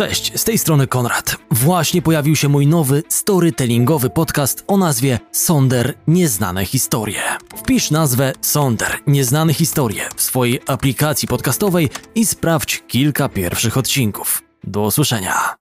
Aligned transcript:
Cześć, 0.00 0.40
z 0.40 0.44
tej 0.44 0.58
strony 0.58 0.86
Konrad. 0.86 1.36
Właśnie 1.50 2.02
pojawił 2.02 2.36
się 2.36 2.48
mój 2.48 2.66
nowy 2.66 3.02
storytellingowy 3.08 4.10
podcast 4.10 4.64
o 4.66 4.76
nazwie 4.76 5.18
Sonder 5.32 5.94
Nieznane 6.06 6.64
Historie. 6.64 7.22
Wpisz 7.56 7.90
nazwę 7.90 8.32
Sonder 8.40 8.98
Nieznane 9.06 9.54
Historie 9.54 10.02
w 10.16 10.22
swojej 10.22 10.60
aplikacji 10.66 11.28
podcastowej 11.28 11.88
i 12.14 12.26
sprawdź 12.26 12.82
kilka 12.88 13.28
pierwszych 13.28 13.76
odcinków. 13.76 14.42
Do 14.64 14.82
usłyszenia. 14.82 15.54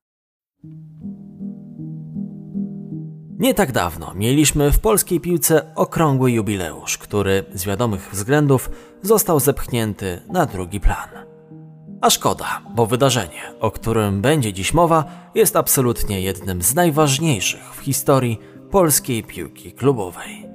Nie 3.39 3.53
tak 3.53 3.71
dawno 3.71 4.13
mieliśmy 4.15 4.71
w 4.71 4.79
polskiej 4.79 5.19
piłce 5.19 5.75
okrągły 5.75 6.31
jubileusz, 6.31 6.97
który 6.97 7.45
z 7.53 7.65
wiadomych 7.65 8.09
względów 8.11 8.69
został 9.01 9.39
zepchnięty 9.39 10.21
na 10.29 10.45
drugi 10.45 10.79
plan. 10.79 11.28
A 12.01 12.09
szkoda, 12.09 12.61
bo 12.75 12.85
wydarzenie, 12.85 13.53
o 13.59 13.71
którym 13.71 14.21
będzie 14.21 14.53
dziś 14.53 14.73
mowa, 14.73 15.05
jest 15.35 15.55
absolutnie 15.55 16.21
jednym 16.21 16.61
z 16.61 16.75
najważniejszych 16.75 17.73
w 17.75 17.79
historii 17.79 18.39
polskiej 18.71 19.23
piłki 19.23 19.71
klubowej. 19.71 20.49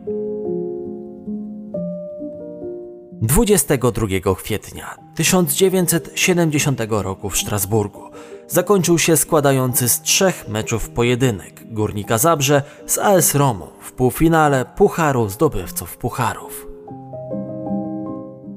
22 3.22 4.34
kwietnia 4.34 4.98
1970 5.14 6.80
roku 6.88 7.30
w 7.30 7.38
Strasburgu 7.38 8.02
zakończył 8.48 8.98
się 8.98 9.16
składający 9.16 9.88
z 9.88 10.02
trzech 10.02 10.48
meczów 10.48 10.90
pojedynek 10.90 11.72
Górnika 11.72 12.18
Zabrze 12.18 12.62
z 12.86 12.98
AS 12.98 13.34
Romą 13.34 13.66
w 13.80 13.92
półfinale 13.92 14.64
Pucharu 14.76 15.28
Zdobywców 15.28 15.96
Pucharów. 15.96 16.66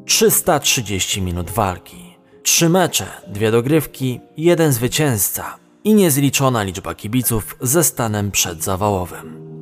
330 0.06 1.22
minut 1.22 1.52
walki 1.52 2.07
Trzy 2.48 2.70
mecze, 2.70 3.06
dwie 3.28 3.52
dogrywki, 3.52 4.20
jeden 4.38 4.74
zwycięzca 4.74 5.58
i 5.84 5.94
niezliczona 5.94 6.64
liczba 6.64 6.96
kibiców 6.96 7.58
ze 7.62 7.84
stanem 7.84 8.32
przedzawałowym. 8.32 9.60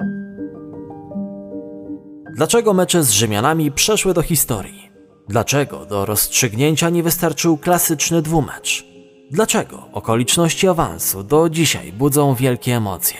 Dlaczego 2.36 2.74
mecze 2.74 3.04
z 3.04 3.12
Rzymianami 3.12 3.72
przeszły 3.72 4.14
do 4.14 4.22
historii? 4.22 4.90
Dlaczego 5.30 5.86
do 5.86 6.06
rozstrzygnięcia 6.06 6.90
nie 6.90 7.04
wystarczył 7.04 7.58
klasyczny 7.58 8.22
dwumecz? 8.22 8.86
Dlaczego 9.32 9.90
okoliczności 9.94 10.68
awansu 10.68 11.24
do 11.24 11.50
dzisiaj 11.50 11.94
budzą 11.94 12.36
wielkie 12.36 12.76
emocje? 12.76 13.20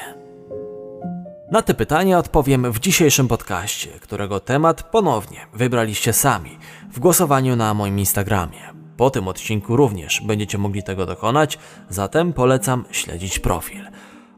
Na 1.52 1.62
te 1.62 1.74
pytania 1.74 2.20
odpowiem 2.20 2.72
w 2.72 2.80
dzisiejszym 2.80 3.28
podcaście, 3.28 3.90
którego 4.02 4.40
temat 4.40 4.84
ponownie 4.84 5.48
wybraliście 5.54 6.14
sami 6.14 6.58
w 6.94 7.00
głosowaniu 7.00 7.56
na 7.56 7.74
moim 7.74 8.00
Instagramie. 8.00 8.75
Po 8.98 9.10
tym 9.10 9.28
odcinku 9.28 9.76
również 9.76 10.22
będziecie 10.22 10.58
mogli 10.58 10.84
tego 10.84 11.06
dokonać, 11.06 11.60
zatem 11.90 12.34
polecam 12.34 12.86
śledzić 12.92 13.40
profil. 13.40 13.82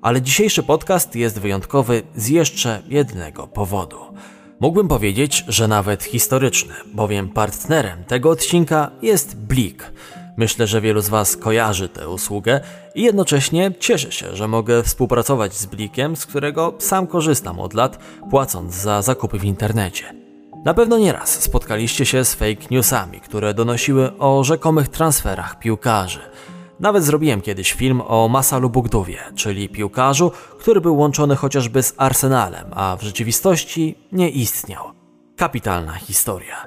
Ale 0.02 0.22
dzisiejszy 0.22 0.64
podcast 0.64 1.16
jest 1.16 1.40
wyjątkowy 1.40 2.04
z 2.16 2.28
jeszcze 2.28 2.82
jednego 2.88 3.48
powodu. 3.48 3.98
Mógłbym 4.60 4.88
powiedzieć, 4.88 5.46
że 5.48 5.68
nawet 5.68 6.04
historyczny, 6.04 6.74
bowiem 6.94 7.30
partnerem 7.30 8.04
tego 8.04 8.30
odcinka 8.30 8.92
jest 9.02 9.38
Blik. 9.38 9.92
Myślę, 10.38 10.68
że 10.68 10.82
wielu 10.82 11.02
z 11.02 11.10
Was 11.10 11.38
kojarzy 11.38 11.90
tę 11.90 12.10
usługę 12.10 12.62
i 12.96 13.04
jednocześnie 13.04 13.72
cieszę 13.80 14.12
się, 14.12 14.36
że 14.36 14.48
mogę 14.48 14.84
współpracować 14.84 15.54
z 15.54 15.66
Blikiem, 15.66 16.16
z 16.16 16.26
którego 16.26 16.74
sam 16.80 17.08
korzystam 17.08 17.60
od 17.60 17.74
lat, 17.74 18.00
płacąc 18.30 18.74
za 18.74 19.02
zakupy 19.02 19.40
w 19.40 19.44
internecie. 19.44 20.27
Na 20.68 20.74
pewno 20.74 20.98
nieraz 20.98 21.44
spotkaliście 21.44 22.06
się 22.06 22.26
z 22.26 22.34
fake 22.34 22.68
newsami, 22.72 23.22
które 23.22 23.54
donosiły 23.54 24.18
o 24.18 24.44
rzekomych 24.44 24.88
transferach 24.88 25.60
piłkarzy. 25.60 26.20
Nawet 26.80 27.04
zrobiłem 27.04 27.42
kiedyś 27.42 27.74
film 27.74 28.02
o 28.08 28.28
Masalu 28.28 28.70
Bugdowie, 28.70 29.18
czyli 29.36 29.70
piłkarzu, 29.70 30.32
który 30.60 30.82
był 30.82 30.98
łączony 30.98 31.36
chociażby 31.36 31.84
z 31.84 31.94
Arsenalem, 31.98 32.66
a 32.72 32.98
w 33.00 33.04
rzeczywistości 33.04 33.96
nie 34.12 34.30
istniał. 34.30 34.84
Kapitalna 35.38 35.94
historia. 35.94 36.66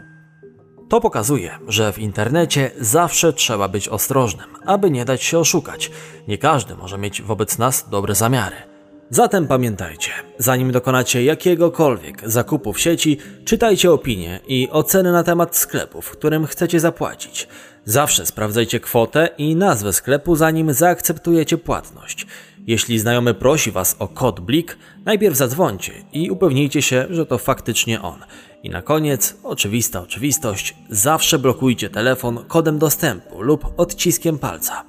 To 0.89 1.01
pokazuje, 1.01 1.59
że 1.69 1.93
w 1.93 1.99
internecie 1.99 2.71
zawsze 2.81 3.33
trzeba 3.33 3.69
być 3.69 3.89
ostrożnym, 3.89 4.47
aby 4.67 4.91
nie 4.91 5.05
dać 5.05 5.23
się 5.23 5.39
oszukać. 5.39 5.91
Nie 6.29 6.39
każdy 6.39 6.75
może 6.75 6.99
mieć 6.99 7.23
wobec 7.23 7.59
nas 7.59 7.89
dobre 7.91 8.15
zamiary. 8.15 8.70
Zatem 9.13 9.47
pamiętajcie, 9.47 10.11
zanim 10.39 10.73
dokonacie 10.73 11.25
jakiegokolwiek 11.25 12.31
zakupu 12.31 12.73
w 12.73 12.81
sieci, 12.81 13.19
czytajcie 13.45 13.93
opinie 13.93 14.41
i 14.49 14.69
oceny 14.71 15.13
na 15.13 15.23
temat 15.23 15.57
sklepu, 15.57 16.03
w 16.03 16.11
którym 16.11 16.47
chcecie 16.47 16.81
zapłacić. 16.81 17.49
Zawsze 17.85 18.27
sprawdzajcie 18.27 18.81
kwotę 18.81 19.29
i 19.39 19.57
nazwę 19.57 19.93
sklepu, 19.93 20.37
zanim 20.37 20.73
zaakceptujecie 20.73 21.59
płatność. 21.59 22.27
Jeśli 22.67 22.99
znajomy 22.99 23.35
prosi 23.35 23.71
Was 23.71 23.97
o 23.99 24.09
kod 24.09 24.41
BLIK, 24.41 24.79
najpierw 25.05 25.37
zadzwońcie 25.37 25.93
i 26.13 26.31
upewnijcie 26.31 26.83
się, 26.83 27.07
że 27.11 27.27
to 27.27 27.39
faktycznie 27.39 28.03
on. 28.03 28.21
I 28.63 28.71
na 28.71 28.83
koniec, 28.83 29.37
oczywista 29.43 30.01
oczywistość, 30.01 30.75
zawsze 30.91 31.39
blokujcie 31.39 31.91
telefon 31.91 32.45
kodem 32.49 32.79
dostępu 32.79 33.43
lub 33.43 33.67
odciskiem 33.77 34.39
palca. 34.39 34.85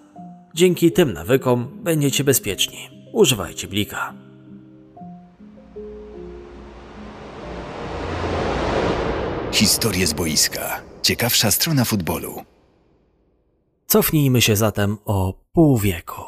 Dzięki 0.56 0.92
tym 0.92 1.14
nawykom 1.14 1.84
będziecie 1.84 2.24
bezpieczni 2.24 3.01
używajcie 3.14 3.68
blika. 3.68 4.14
Historie 9.52 10.08
z 10.08 10.14
boiska. 10.14 10.82
Ciekawsza 11.02 11.52
strona 11.52 11.86
futbolu. 11.86 12.42
Cofnijmy 13.88 14.42
się 14.42 14.56
zatem 14.56 14.98
o 15.06 15.34
pół 15.54 15.78
wieku. 15.78 16.22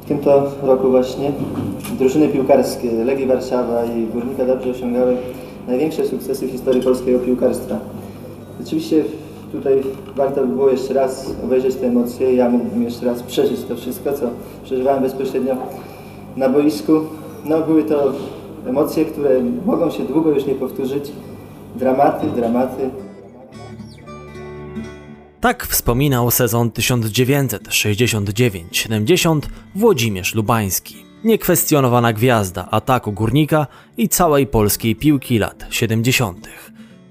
W 0.00 0.08
tym 0.08 0.18
to 0.18 0.52
roku 0.62 0.90
właśnie 0.90 1.32
drużyny 1.98 2.28
piłkarskie 2.28 2.92
Legii 2.92 3.26
Warszawa 3.26 3.84
i 3.84 4.06
Górnika 4.06 4.46
Dobrze 4.46 4.70
osiągały 4.70 5.16
największe 5.68 6.06
sukcesy 6.06 6.46
w 6.46 6.50
historii 6.50 6.82
polskiego 6.82 7.18
piłkarstwa. 7.18 7.80
Oczywiście 8.60 9.04
tutaj 9.52 9.82
warto 10.16 10.46
by 10.46 10.54
było 10.54 10.70
jeszcze 10.70 10.94
raz 10.94 11.34
obejrzeć 11.44 11.74
te 11.74 11.86
emocje. 11.86 12.34
Ja 12.34 12.50
mógłbym 12.50 12.82
jeszcze 12.82 13.06
raz 13.06 13.22
przeżyć 13.22 13.60
to 13.68 13.76
wszystko, 13.76 14.12
co 14.12 14.30
przeżywałem 14.64 15.02
bezpośrednio 15.02 15.56
na 16.36 16.48
boisku. 16.48 16.92
No, 17.44 17.60
były 17.60 17.84
to 17.84 18.12
emocje, 18.66 19.04
które 19.04 19.30
mogą 19.66 19.90
się 19.90 20.04
długo 20.04 20.30
już 20.30 20.46
nie 20.46 20.54
powtórzyć. 20.54 21.12
Dramaty, 21.76 22.26
dramaty. 22.26 22.90
Tak 25.40 25.66
wspominał 25.66 26.30
sezon 26.30 26.70
1969-70 26.70 29.40
Włodzimierz 29.74 30.34
Lubański. 30.34 30.96
Niekwestionowana 31.24 32.12
gwiazda 32.12 32.68
ataku 32.70 33.12
górnika 33.12 33.66
i 33.96 34.08
całej 34.08 34.46
polskiej 34.46 34.96
piłki 34.96 35.38
lat 35.38 35.66
70. 35.70 36.48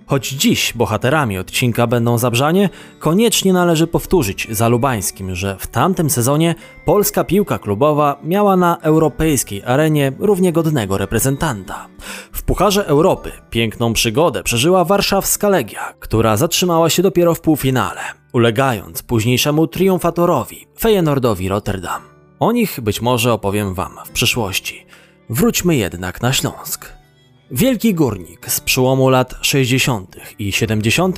Choć 0.07 0.29
dziś 0.29 0.73
bohaterami 0.73 1.37
odcinka 1.37 1.87
będą 1.87 2.17
Zabrzanie, 2.17 2.69
koniecznie 2.99 3.53
należy 3.53 3.87
powtórzyć 3.87 4.47
za 4.51 4.67
Lubańskim, 4.67 5.35
że 5.35 5.55
w 5.59 5.67
tamtym 5.67 6.09
sezonie 6.09 6.55
polska 6.85 7.23
piłka 7.23 7.59
klubowa 7.59 8.19
miała 8.23 8.55
na 8.55 8.77
europejskiej 8.81 9.63
arenie 9.63 10.11
równie 10.19 10.51
godnego 10.53 10.97
reprezentanta. 10.97 11.87
W 12.31 12.43
Pucharze 12.43 12.87
Europy 12.87 13.31
piękną 13.49 13.93
przygodę 13.93 14.43
przeżyła 14.43 14.85
warszawska 14.85 15.49
Legia, 15.49 15.93
która 15.99 16.37
zatrzymała 16.37 16.89
się 16.89 17.03
dopiero 17.03 17.35
w 17.35 17.41
półfinale, 17.41 18.01
ulegając 18.33 19.03
późniejszemu 19.03 19.67
triumfatorowi 19.67 20.67
Feyenoordowi 20.79 21.49
Rotterdam. 21.49 22.01
O 22.39 22.51
nich 22.51 22.79
być 22.81 23.01
może 23.01 23.33
opowiem 23.33 23.73
Wam 23.73 23.91
w 24.05 24.09
przyszłości. 24.09 24.85
Wróćmy 25.29 25.75
jednak 25.75 26.21
na 26.21 26.33
Śląsk. 26.33 27.04
Wielki 27.51 27.93
górnik 27.93 28.51
z 28.51 28.59
przełomu 28.59 29.09
lat 29.09 29.33
60. 29.41 30.15
i 30.39 30.51
70. 30.51 31.17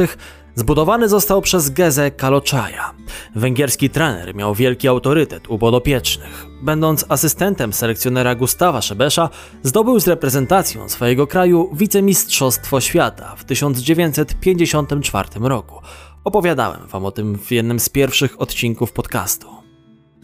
zbudowany 0.55 1.09
został 1.09 1.41
przez 1.41 1.69
Gezę 1.69 2.11
Kaloczaja. 2.11 2.93
Węgierski 3.35 3.89
trener 3.89 4.35
miał 4.35 4.55
wielki 4.55 4.87
autorytet 4.87 5.49
u 5.49 5.59
podopiecznych. 5.59 6.45
Będąc 6.61 7.05
asystentem 7.09 7.73
selekcjonera 7.73 8.35
Gustawa 8.35 8.81
Szebesza, 8.81 9.29
zdobył 9.63 9.99
z 9.99 10.07
reprezentacją 10.07 10.89
swojego 10.89 11.27
kraju 11.27 11.69
wicemistrzostwo 11.73 12.81
świata 12.81 13.35
w 13.35 13.43
1954 13.43 15.29
roku. 15.41 15.81
Opowiadałem 16.23 16.87
wam 16.87 17.05
o 17.05 17.11
tym 17.11 17.37
w 17.37 17.51
jednym 17.51 17.79
z 17.79 17.89
pierwszych 17.89 18.41
odcinków 18.41 18.91
podcastu. 18.91 19.56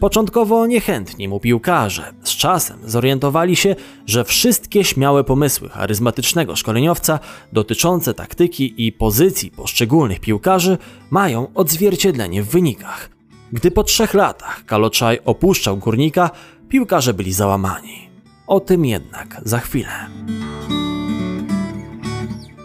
Początkowo 0.04 0.66
niechętni 0.66 1.28
mu 1.28 1.40
piłkarze, 1.40 2.14
z 2.22 2.30
czasem 2.30 2.78
zorientowali 2.84 3.56
się, 3.56 3.76
że 4.06 4.24
wszystkie 4.24 4.84
śmiałe 4.84 5.24
pomysły 5.24 5.68
charyzmatycznego 5.68 6.56
szkoleniowca 6.56 7.18
dotyczące 7.52 8.14
taktyki 8.14 8.86
i 8.86 8.92
pozycji 8.92 9.50
poszczególnych 9.50 10.20
piłkarzy 10.20 10.78
mają 11.10 11.54
odzwierciedlenie 11.54 12.42
w 12.42 12.48
wynikach. 12.48 13.10
Gdy 13.52 13.70
po 13.70 13.84
trzech 13.84 14.14
latach 14.14 14.64
Kaloczaj 14.64 15.18
opuszczał 15.24 15.76
górnika, 15.76 16.30
piłkarze 16.68 17.14
byli 17.14 17.32
załamani. 17.32 18.08
O 18.46 18.60
tym 18.60 18.84
jednak 18.84 19.40
za 19.44 19.58
chwilę. 19.58 19.92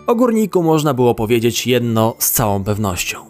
O 0.08 0.16
górniku 0.16 0.64
można 0.64 0.94
było 0.94 1.16
powiedzieć 1.16 1.68
jedno 1.68 2.16
z 2.18 2.32
całą 2.32 2.64
pewnością. 2.64 3.29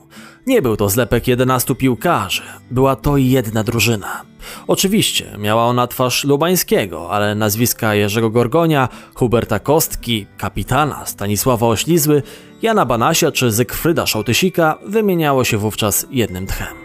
Nie 0.50 0.62
był 0.62 0.78
to 0.78 0.90
zlepek 0.90 1.28
11 1.28 1.76
piłkarzy, 1.76 2.42
była 2.72 2.96
to 2.96 3.18
jedna 3.18 3.64
drużyna. 3.64 4.22
Oczywiście 4.68 5.36
miała 5.38 5.66
ona 5.66 5.88
twarz 5.88 6.24
Lubańskiego, 6.24 7.12
ale 7.12 7.36
nazwiska 7.36 7.96
Jerzego 7.96 8.30
Gorgonia, 8.30 8.90
Huberta 9.16 9.60
Kostki, 9.60 10.26
kapitana 10.38 11.06
Stanisława 11.06 11.68
Oślizły, 11.68 12.24
Jana 12.62 12.86
Banasia 12.86 13.32
czy 13.32 13.52
Zygfryda 13.52 14.06
Szałtysika 14.06 14.78
wymieniało 14.86 15.44
się 15.44 15.58
wówczas 15.58 16.08
jednym 16.12 16.48
tchem. 16.48 16.78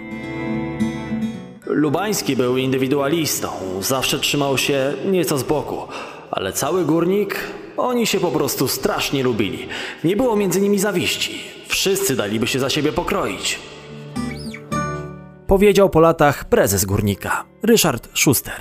Lubański 1.67 2.37
był 2.37 2.57
indywidualistą, 2.57 3.49
zawsze 3.81 4.19
trzymał 4.19 4.59
się 4.59 4.93
nieco 5.11 5.39
z 5.39 5.43
boku, 5.43 5.79
ale 6.31 6.53
cały 6.53 6.85
górnik, 6.85 7.37
oni 7.77 8.07
się 8.07 8.21
po 8.21 8.31
prostu 8.31 8.69
strasznie 8.69 9.23
lubili. 9.23 9.69
Nie 10.05 10.17
było 10.17 10.37
między 10.37 10.61
nimi 10.61 10.79
zawiści. 10.79 11.54
Wszyscy 11.75 12.17
daliby 12.17 12.47
się 12.47 12.61
za 12.61 12.71
siebie 12.71 12.93
pokroić. 12.93 13.59
Powiedział 15.47 15.91
po 15.91 16.01
latach 16.01 16.45
prezes 16.45 16.85
górnika, 16.85 17.45
Ryszard 17.63 18.09
Schuster. 18.15 18.61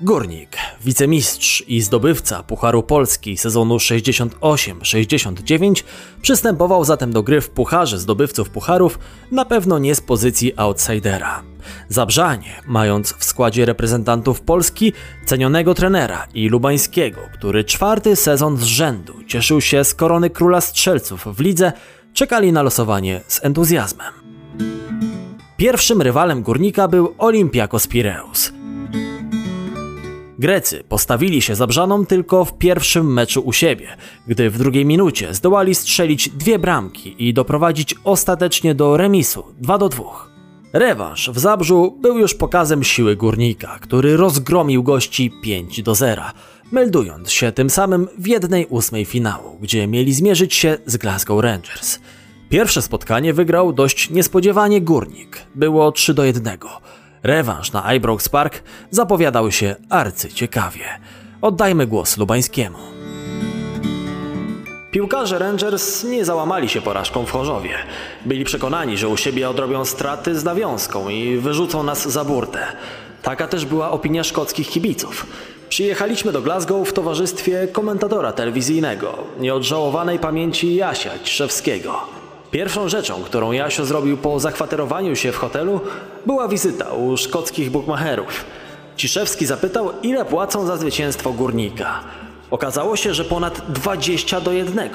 Górnik, 0.00 0.56
wicemistrz 0.84 1.64
i 1.68 1.80
zdobywca 1.80 2.42
Pucharu 2.42 2.82
Polski 2.82 3.36
sezonu 3.36 3.76
68-69 3.76 5.82
przystępował 6.22 6.84
zatem 6.84 7.12
do 7.12 7.22
gry 7.22 7.40
w 7.40 7.50
Pucharze 7.50 7.98
zdobywców 7.98 8.50
Pucharów 8.50 8.98
na 9.30 9.44
pewno 9.44 9.78
nie 9.78 9.94
z 9.94 10.00
pozycji 10.00 10.52
outsidera. 10.56 11.42
Zabrzanie, 11.88 12.60
mając 12.66 13.12
w 13.12 13.24
składzie 13.24 13.64
reprezentantów 13.64 14.40
Polski 14.40 14.92
cenionego 15.26 15.74
trenera 15.74 16.26
i 16.34 16.48
Lubańskiego, 16.48 17.20
który 17.34 17.64
czwarty 17.64 18.16
sezon 18.16 18.56
z 18.56 18.62
rzędu 18.62 19.14
cieszył 19.26 19.60
się 19.60 19.84
z 19.84 19.94
korony 19.94 20.30
króla 20.30 20.60
strzelców 20.60 21.26
w 21.36 21.40
lidze, 21.40 21.72
czekali 22.14 22.52
na 22.52 22.62
losowanie 22.62 23.20
z 23.26 23.44
entuzjazmem. 23.44 24.12
Pierwszym 25.56 26.02
rywalem 26.02 26.42
górnika 26.42 26.88
był 26.88 27.14
Olympiakos 27.18 27.86
Pireus. 27.86 28.52
Grecy 30.38 30.84
postawili 30.88 31.42
się 31.42 31.54
zabrzaną 31.54 32.06
tylko 32.06 32.44
w 32.44 32.58
pierwszym 32.58 33.12
meczu 33.12 33.40
u 33.40 33.52
siebie, 33.52 33.96
gdy 34.26 34.50
w 34.50 34.58
drugiej 34.58 34.86
minucie 34.86 35.34
zdołali 35.34 35.74
strzelić 35.74 36.28
dwie 36.28 36.58
bramki 36.58 37.28
i 37.28 37.34
doprowadzić 37.34 37.94
ostatecznie 38.04 38.74
do 38.74 38.96
remisu 38.96 39.44
2 39.60 39.78
do 39.78 39.88
2. 39.88 40.04
Rewanż 40.72 41.30
w 41.30 41.38
Zabrzu 41.38 41.98
był 42.00 42.18
już 42.18 42.34
pokazem 42.34 42.84
siły 42.84 43.16
górnika, 43.16 43.78
który 43.80 44.16
rozgromił 44.16 44.82
gości 44.82 45.32
5 45.42 45.82
do 45.82 45.94
0, 45.94 46.22
meldując 46.72 47.32
się 47.32 47.52
tym 47.52 47.70
samym 47.70 48.08
w 48.18 48.26
jednej 48.26 48.66
ósmej 48.66 49.04
finału, 49.04 49.58
gdzie 49.60 49.86
mieli 49.86 50.14
zmierzyć 50.14 50.54
się 50.54 50.78
z 50.86 50.96
Glasgow 50.96 51.42
Rangers. 51.42 51.98
Pierwsze 52.48 52.82
spotkanie 52.82 53.34
wygrał 53.34 53.72
dość 53.72 54.10
niespodziewanie 54.10 54.80
górnik. 54.80 55.38
Było 55.54 55.92
3 55.92 56.14
do 56.14 56.24
1. 56.24 56.58
Rewanż 57.22 57.72
na 57.72 57.94
Ibrox 57.94 58.28
Park 58.28 58.62
zapowiadał 58.90 59.52
się 59.52 59.76
arcyciekawie. 59.90 60.84
Oddajmy 61.42 61.86
głos 61.86 62.16
Lubańskiemu. 62.16 62.78
Piłkarze 64.90 65.38
Rangers 65.38 66.04
nie 66.04 66.24
załamali 66.24 66.68
się 66.68 66.82
porażką 66.82 67.26
w 67.26 67.30
Chorzowie. 67.30 67.74
Byli 68.26 68.44
przekonani, 68.44 68.98
że 68.98 69.08
u 69.08 69.16
siebie 69.16 69.50
odrobią 69.50 69.84
straty 69.84 70.38
z 70.38 70.44
nawiązką 70.44 71.08
i 71.08 71.36
wyrzucą 71.36 71.82
nas 71.82 72.08
za 72.08 72.24
burtę. 72.24 72.66
Taka 73.22 73.48
też 73.48 73.64
była 73.64 73.90
opinia 73.90 74.24
szkockich 74.24 74.68
kibiców. 74.68 75.26
Przyjechaliśmy 75.68 76.32
do 76.32 76.42
Glasgow 76.42 76.88
w 76.88 76.92
towarzystwie 76.92 77.68
komentatora 77.72 78.32
telewizyjnego, 78.32 79.18
nieodżałowanej 79.40 80.18
pamięci 80.18 80.74
Jasia 80.74 81.10
Ciszewskiego. 81.24 82.00
Pierwszą 82.50 82.88
rzeczą, 82.88 83.22
którą 83.22 83.52
Jasio 83.52 83.84
zrobił 83.84 84.16
po 84.16 84.40
zakwaterowaniu 84.40 85.16
się 85.16 85.32
w 85.32 85.36
hotelu, 85.36 85.80
była 86.26 86.48
wizyta 86.48 86.92
u 86.92 87.16
szkockich 87.16 87.70
bukmacherów. 87.70 88.44
Ciszewski 88.96 89.46
zapytał, 89.46 89.90
ile 90.02 90.24
płacą 90.24 90.66
za 90.66 90.76
zwycięstwo 90.76 91.32
górnika. 91.32 92.00
Okazało 92.50 92.96
się, 92.96 93.14
że 93.14 93.24
ponad 93.24 93.62
20 93.68 94.40
do 94.40 94.52
1. 94.52 94.90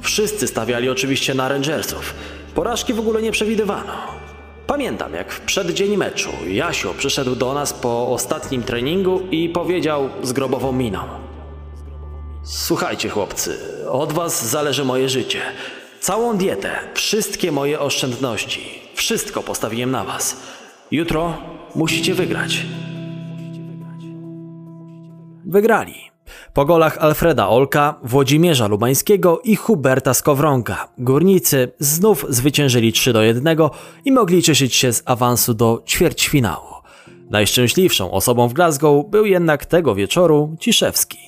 Wszyscy 0.00 0.46
stawiali 0.46 0.90
oczywiście 0.90 1.34
na 1.34 1.48
Rangersów. 1.48 2.14
Porażki 2.54 2.94
w 2.94 2.98
ogóle 2.98 3.22
nie 3.22 3.32
przewidywano. 3.32 4.23
Pamiętam, 4.66 5.14
jak 5.14 5.32
w 5.32 5.40
przeddzień 5.40 5.96
meczu 5.96 6.30
Jasio 6.48 6.94
przyszedł 6.94 7.36
do 7.36 7.54
nas 7.54 7.72
po 7.72 8.08
ostatnim 8.08 8.62
treningu 8.62 9.20
i 9.30 9.48
powiedział 9.48 10.10
z 10.22 10.32
grobową 10.32 10.72
miną: 10.72 11.00
Słuchajcie, 12.42 13.08
chłopcy, 13.08 13.58
od 13.90 14.12
was 14.12 14.46
zależy 14.46 14.84
moje 14.84 15.08
życie. 15.08 15.40
Całą 16.00 16.36
dietę, 16.36 16.70
wszystkie 16.94 17.52
moje 17.52 17.80
oszczędności, 17.80 18.80
wszystko 18.94 19.42
postawiłem 19.42 19.90
na 19.90 20.04
was. 20.04 20.36
Jutro 20.90 21.38
musicie 21.74 22.14
wygrać. 22.14 22.66
Wygrali. 25.46 26.13
Po 26.52 26.64
golach 26.64 26.98
Alfreda 26.98 27.48
Olka, 27.48 27.94
Włodzimierza 28.02 28.66
Lubańskiego 28.66 29.40
i 29.44 29.56
Huberta 29.56 30.14
Skowronka 30.14 30.88
górnicy 30.98 31.72
znów 31.78 32.26
zwyciężyli 32.28 32.92
3 32.92 33.12
do 33.12 33.22
1 33.22 33.56
i 34.04 34.12
mogli 34.12 34.42
cieszyć 34.42 34.74
się 34.74 34.92
z 34.92 35.02
awansu 35.04 35.54
do 35.54 35.82
ćwierćfinału. 35.86 36.74
Najszczęśliwszą 37.30 38.10
osobą 38.10 38.48
w 38.48 38.52
Glasgow 38.52 39.10
był 39.10 39.26
jednak 39.26 39.66
tego 39.66 39.94
wieczoru 39.94 40.56
Ciszewski. 40.60 41.18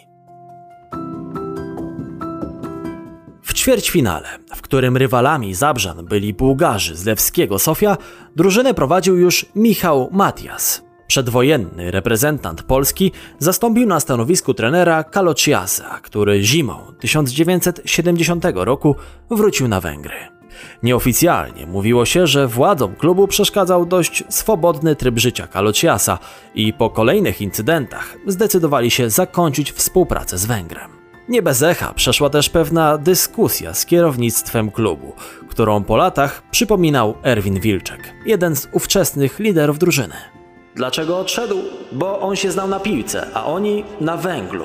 W 3.42 3.54
ćwierćfinale, 3.54 4.28
w 4.56 4.62
którym 4.62 4.96
rywalami 4.96 5.54
Zabrzan 5.54 6.04
byli 6.04 6.34
Bułgarzy 6.34 6.96
z 6.96 7.04
Lewskiego 7.04 7.58
Sofia, 7.58 7.96
drużynę 8.36 8.74
prowadził 8.74 9.18
już 9.18 9.46
Michał 9.54 10.08
Matias. 10.12 10.85
Przedwojenny 11.06 11.90
reprezentant 11.90 12.62
Polski 12.62 13.12
zastąpił 13.38 13.86
na 13.86 14.00
stanowisku 14.00 14.54
trenera 14.54 15.04
Kalociasa, 15.04 16.00
który 16.02 16.42
zimą 16.42 16.92
1970 17.00 18.44
roku 18.54 18.96
wrócił 19.30 19.68
na 19.68 19.80
Węgry. 19.80 20.36
Nieoficjalnie 20.82 21.66
mówiło 21.66 22.04
się, 22.04 22.26
że 22.26 22.48
władzom 22.48 22.94
klubu 22.96 23.28
przeszkadzał 23.28 23.86
dość 23.86 24.24
swobodny 24.28 24.96
tryb 24.96 25.18
życia 25.18 25.46
Kalociasa 25.46 26.18
i 26.54 26.72
po 26.72 26.90
kolejnych 26.90 27.40
incydentach 27.40 28.16
zdecydowali 28.26 28.90
się 28.90 29.10
zakończyć 29.10 29.72
współpracę 29.72 30.38
z 30.38 30.46
Węgrem. 30.46 30.90
Nie 31.28 31.42
bez 31.42 31.62
echa 31.62 31.92
przeszła 31.94 32.30
też 32.30 32.50
pewna 32.50 32.98
dyskusja 32.98 33.74
z 33.74 33.86
kierownictwem 33.86 34.70
klubu, 34.70 35.12
którą 35.48 35.84
po 35.84 35.96
latach 35.96 36.42
przypominał 36.50 37.14
Erwin 37.22 37.60
Wilczek, 37.60 38.14
jeden 38.26 38.56
z 38.56 38.68
ówczesnych 38.72 39.38
liderów 39.38 39.78
drużyny. 39.78 40.35
Dlaczego 40.76 41.18
odszedł? 41.18 41.62
Bo 41.92 42.20
on 42.20 42.36
się 42.36 42.50
znał 42.50 42.68
na 42.68 42.80
piłce, 42.80 43.26
a 43.34 43.44
oni 43.46 43.84
na 44.00 44.16
węglu. 44.16 44.64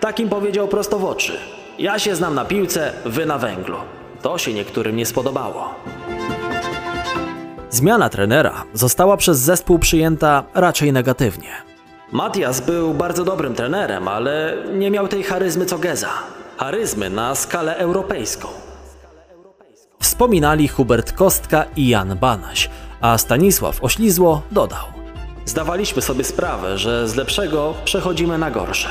Takim 0.00 0.28
powiedział 0.28 0.68
prosto 0.68 0.98
w 0.98 1.04
oczy. 1.04 1.32
Ja 1.78 1.98
się 1.98 2.16
znam 2.16 2.34
na 2.34 2.44
piłce, 2.44 2.92
wy 3.04 3.26
na 3.26 3.38
węglu. 3.38 3.76
To 4.22 4.38
się 4.38 4.52
niektórym 4.52 4.96
nie 4.96 5.06
spodobało. 5.06 5.74
Zmiana 7.70 8.08
trenera 8.08 8.64
została 8.74 9.16
przez 9.16 9.38
zespół 9.38 9.78
przyjęta 9.78 10.44
raczej 10.54 10.92
negatywnie. 10.92 11.50
Matias 12.12 12.60
był 12.60 12.94
bardzo 12.94 13.24
dobrym 13.24 13.54
trenerem, 13.54 14.08
ale 14.08 14.56
nie 14.74 14.90
miał 14.90 15.08
tej 15.08 15.22
charyzmy 15.22 15.66
co 15.66 15.78
Geza. 15.78 16.10
Charyzmy 16.56 17.10
na 17.10 17.34
skalę 17.34 17.76
europejską. 17.76 18.48
Wspominali 20.00 20.68
Hubert 20.68 21.12
Kostka 21.12 21.64
i 21.76 21.88
Jan 21.88 22.16
Banaś, 22.18 22.70
a 23.00 23.18
Stanisław 23.18 23.84
Oślizło 23.84 24.42
dodał. 24.52 24.95
Zdawaliśmy 25.46 26.02
sobie 26.02 26.24
sprawę, 26.24 26.78
że 26.78 27.08
z 27.08 27.14
lepszego 27.14 27.74
przechodzimy 27.84 28.38
na 28.38 28.50
gorsze. 28.50 28.88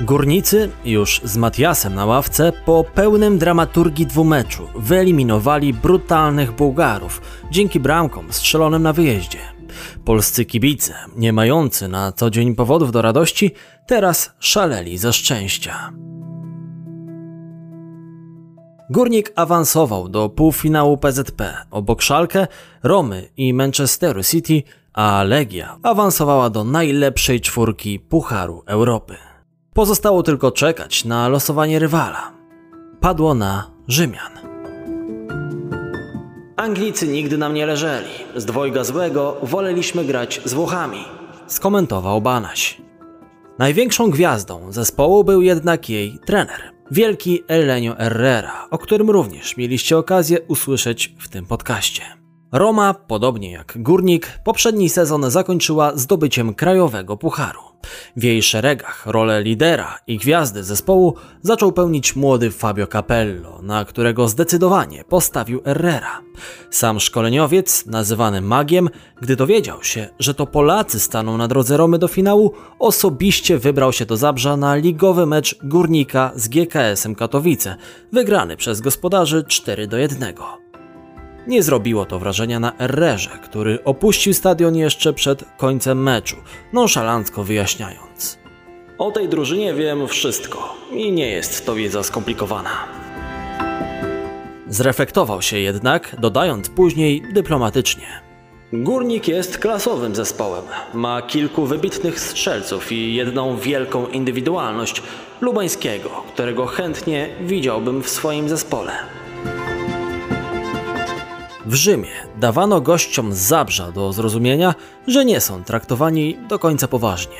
Górnicy, 0.00 0.70
już 0.84 1.20
z 1.24 1.36
Matiasem 1.36 1.94
na 1.94 2.06
ławce, 2.06 2.52
po 2.64 2.84
pełnym 2.94 3.38
dramaturgii 3.38 4.06
dwumeczu 4.06 4.68
wyeliminowali 4.74 5.74
brutalnych 5.74 6.52
Bułgarów 6.52 7.20
dzięki 7.50 7.80
bramkom 7.80 8.32
strzelonym 8.32 8.82
na 8.82 8.92
wyjeździe. 8.92 9.38
Polscy 10.04 10.44
kibice, 10.44 10.94
nie 11.16 11.32
mający 11.32 11.88
na 11.88 12.12
co 12.12 12.30
dzień 12.30 12.54
powodów 12.54 12.92
do 12.92 13.02
radości, 13.02 13.50
teraz 13.86 14.34
szaleli 14.40 14.98
ze 14.98 15.12
szczęścia. 15.12 15.92
Górnik 18.90 19.32
awansował 19.36 20.08
do 20.08 20.28
półfinału 20.28 20.96
PZP 20.96 21.54
obok 21.70 22.02
Szalkę, 22.02 22.46
Romy 22.82 23.28
i 23.36 23.54
Manchesteru 23.54 24.22
City, 24.22 24.62
a 24.92 25.22
Legia 25.22 25.78
awansowała 25.82 26.50
do 26.50 26.64
najlepszej 26.64 27.40
czwórki 27.40 28.00
Pucharu 28.00 28.62
Europy. 28.66 29.16
Pozostało 29.74 30.22
tylko 30.22 30.52
czekać 30.52 31.04
na 31.04 31.28
losowanie 31.28 31.78
rywala. 31.78 32.32
Padło 33.00 33.34
na 33.34 33.70
Rzymian. 33.88 34.32
Anglicy 36.56 37.08
nigdy 37.08 37.38
nam 37.38 37.54
nie 37.54 37.66
leżeli. 37.66 38.10
Z 38.36 38.44
dwojga 38.44 38.84
złego 38.84 39.36
woleliśmy 39.42 40.04
grać 40.04 40.40
z 40.44 40.54
Włochami, 40.54 41.04
skomentował 41.46 42.20
Banaś. 42.20 42.80
Największą 43.58 44.10
gwiazdą 44.10 44.72
zespołu 44.72 45.24
był 45.24 45.42
jednak 45.42 45.88
jej 45.88 46.18
trener, 46.26 46.75
Wielki 46.90 47.42
Elenio 47.48 47.94
Herrera, 47.94 48.68
o 48.70 48.78
którym 48.78 49.10
również 49.10 49.56
mieliście 49.56 49.98
okazję 49.98 50.40
usłyszeć 50.40 51.14
w 51.18 51.28
tym 51.28 51.46
podcaście. 51.46 52.02
Roma, 52.52 52.94
podobnie 52.94 53.52
jak 53.52 53.72
Górnik, 53.76 54.40
poprzedni 54.44 54.88
sezon 54.88 55.30
zakończyła 55.30 55.92
zdobyciem 55.96 56.54
krajowego 56.54 57.16
pucharu. 57.16 57.65
W 58.16 58.22
jej 58.22 58.42
szeregach 58.42 59.06
rolę 59.06 59.42
lidera 59.42 59.98
i 60.06 60.18
gwiazdy 60.18 60.64
zespołu 60.64 61.14
zaczął 61.42 61.72
pełnić 61.72 62.16
młody 62.16 62.50
Fabio 62.50 62.86
Capello, 62.86 63.62
na 63.62 63.84
którego 63.84 64.28
zdecydowanie 64.28 65.04
postawił 65.04 65.62
Herrera. 65.62 66.20
Sam 66.70 67.00
szkoleniowiec, 67.00 67.86
nazywany 67.86 68.40
magiem, 68.40 68.90
gdy 69.20 69.36
dowiedział 69.36 69.82
się, 69.82 70.08
że 70.18 70.34
to 70.34 70.46
Polacy 70.46 71.00
staną 71.00 71.36
na 71.36 71.48
drodze 71.48 71.76
Romy 71.76 71.98
do 71.98 72.08
finału, 72.08 72.52
osobiście 72.78 73.58
wybrał 73.58 73.92
się 73.92 74.06
do 74.06 74.16
Zabrza 74.16 74.56
na 74.56 74.76
ligowy 74.76 75.26
mecz 75.26 75.58
Górnika 75.62 76.32
z 76.34 76.48
GKS-em 76.48 77.14
Katowice, 77.14 77.76
wygrany 78.12 78.56
przez 78.56 78.80
gospodarzy 78.80 79.44
4 79.48 79.86
do 79.86 79.96
1. 79.96 80.34
Nie 81.46 81.62
zrobiło 81.62 82.04
to 82.04 82.18
wrażenia 82.18 82.60
na 82.60 82.72
Errerze, 82.78 83.38
który 83.42 83.84
opuścił 83.84 84.34
stadion 84.34 84.76
jeszcze 84.76 85.12
przed 85.12 85.44
końcem 85.56 86.02
meczu, 86.02 86.36
nonszalancko 86.72 87.44
wyjaśniając. 87.44 88.38
O 88.98 89.10
tej 89.10 89.28
drużynie 89.28 89.74
wiem 89.74 90.08
wszystko 90.08 90.74
i 90.92 91.12
nie 91.12 91.30
jest 91.30 91.66
to 91.66 91.74
wiedza 91.74 92.02
skomplikowana. 92.02 92.70
Zreflektował 94.68 95.42
się 95.42 95.58
jednak, 95.58 96.16
dodając 96.18 96.68
później 96.68 97.22
dyplomatycznie. 97.32 98.06
Górnik 98.72 99.28
jest 99.28 99.58
klasowym 99.58 100.14
zespołem. 100.14 100.64
Ma 100.94 101.22
kilku 101.22 101.66
wybitnych 101.66 102.20
strzelców 102.20 102.92
i 102.92 103.14
jedną 103.14 103.56
wielką 103.56 104.06
indywidualność 104.06 105.02
Lubańskiego, 105.40 106.10
którego 106.34 106.66
chętnie 106.66 107.28
widziałbym 107.40 108.02
w 108.02 108.08
swoim 108.08 108.48
zespole. 108.48 108.92
W 111.66 111.74
Rzymie 111.74 112.10
dawano 112.40 112.80
gościom 112.80 113.32
Zabrza 113.32 113.92
do 113.92 114.12
zrozumienia, 114.12 114.74
że 115.06 115.24
nie 115.24 115.40
są 115.40 115.64
traktowani 115.64 116.38
do 116.48 116.58
końca 116.58 116.88
poważnie. 116.88 117.36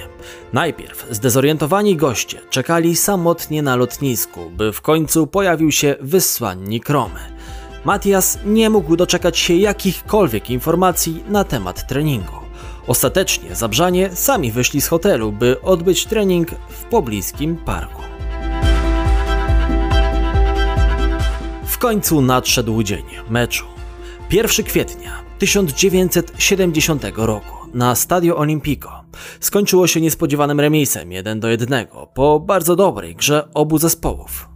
Najpierw 0.53 1.07
zdezorientowani 1.11 1.97
goście 1.97 2.41
czekali 2.51 2.97
samotnie 2.97 3.63
na 3.63 3.77
lotnisku, 3.77 4.51
by 4.51 4.73
w 4.73 4.81
końcu 4.81 5.27
pojawił 5.27 5.73
się 5.73 5.95
wysłannik 6.01 6.89
Romy. 6.89 7.21
Matias 7.85 8.39
nie 8.45 8.71
mógł 8.71 8.97
doczekać 8.97 9.39
się 9.39 9.55
jakichkolwiek 9.55 10.51
informacji 10.51 11.25
na 11.29 11.45
temat 11.45 11.89
treningu. 11.89 12.37
Ostatecznie 12.87 13.55
Zabrzanie 13.55 14.11
sami 14.15 14.53
wyszli 14.53 14.81
z 14.81 14.89
hotelu, 14.89 15.33
by 15.33 15.61
odbyć 15.63 16.07
trening 16.07 16.51
w 16.69 16.85
pobliskim 16.85 17.57
parku. 17.57 18.03
W 21.67 21.79
końcu 21.79 22.21
nadszedł 22.21 22.83
dzień 22.83 23.05
meczu. 23.31 23.76
1 24.31 24.67
kwietnia 24.67 25.23
1970 25.39 27.03
roku 27.17 27.57
na 27.75 27.95
Stadio 27.95 28.37
Olimpico 28.37 29.05
skończyło 29.41 29.87
się 29.87 30.01
niespodziewanym 30.01 30.61
remisem 30.61 31.13
1 31.13 31.41
do 31.41 31.49
1 31.49 31.87
po 32.15 32.41
bardzo 32.41 32.77
dobrej 32.77 33.15
grze 33.15 33.49
obu 33.55 33.79
zespołów. 33.79 34.49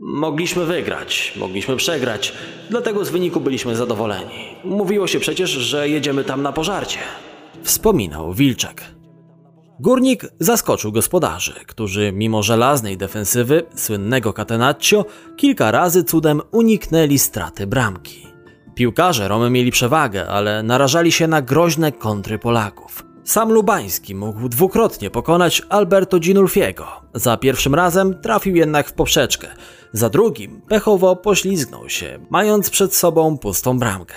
Mogliśmy 0.00 0.64
wygrać, 0.64 1.34
mogliśmy 1.36 1.76
przegrać, 1.76 2.32
dlatego 2.70 3.04
z 3.04 3.10
wyniku 3.10 3.40
byliśmy 3.40 3.76
zadowoleni. 3.76 4.56
Mówiło 4.64 5.06
się 5.06 5.20
przecież, 5.20 5.50
że 5.50 5.88
jedziemy 5.88 6.24
tam 6.24 6.42
na 6.42 6.52
pożarcie. 6.52 6.98
Wspominał 7.62 8.32
Wilczek. 8.32 8.84
Górnik 9.80 10.26
zaskoczył 10.40 10.92
gospodarzy, 10.92 11.54
którzy 11.66 12.12
mimo 12.12 12.42
żelaznej 12.42 12.96
defensywy 12.96 13.62
słynnego 13.74 14.32
Catenaccio 14.32 15.04
kilka 15.36 15.70
razy 15.70 16.04
cudem 16.04 16.40
uniknęli 16.52 17.18
straty 17.18 17.66
bramki. 17.66 18.23
Piłkarze 18.74 19.28
Romy 19.28 19.50
mieli 19.50 19.70
przewagę, 19.70 20.28
ale 20.28 20.62
narażali 20.62 21.12
się 21.12 21.26
na 21.26 21.42
groźne 21.42 21.92
kontry 21.92 22.38
Polaków. 22.38 23.04
Sam 23.24 23.52
Lubański 23.52 24.14
mógł 24.14 24.48
dwukrotnie 24.48 25.10
pokonać 25.10 25.62
Alberto 25.68 26.18
Ginulfiego. 26.18 26.86
Za 27.14 27.36
pierwszym 27.36 27.74
razem 27.74 28.20
trafił 28.20 28.56
jednak 28.56 28.88
w 28.88 28.92
poprzeczkę, 28.92 29.48
za 29.92 30.08
drugim 30.08 30.62
pechowo 30.68 31.16
poślizgnął 31.16 31.88
się, 31.88 32.18
mając 32.30 32.70
przed 32.70 32.94
sobą 32.94 33.38
pustą 33.38 33.78
bramkę. 33.78 34.14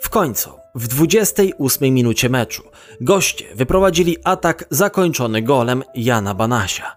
W 0.00 0.08
końcu, 0.10 0.50
w 0.74 0.88
28 0.88 1.94
minucie 1.94 2.28
meczu, 2.28 2.62
goście 3.00 3.54
wyprowadzili 3.54 4.16
atak 4.24 4.64
zakończony 4.70 5.42
golem 5.42 5.82
Jana 5.94 6.34
Banasia. 6.34 6.96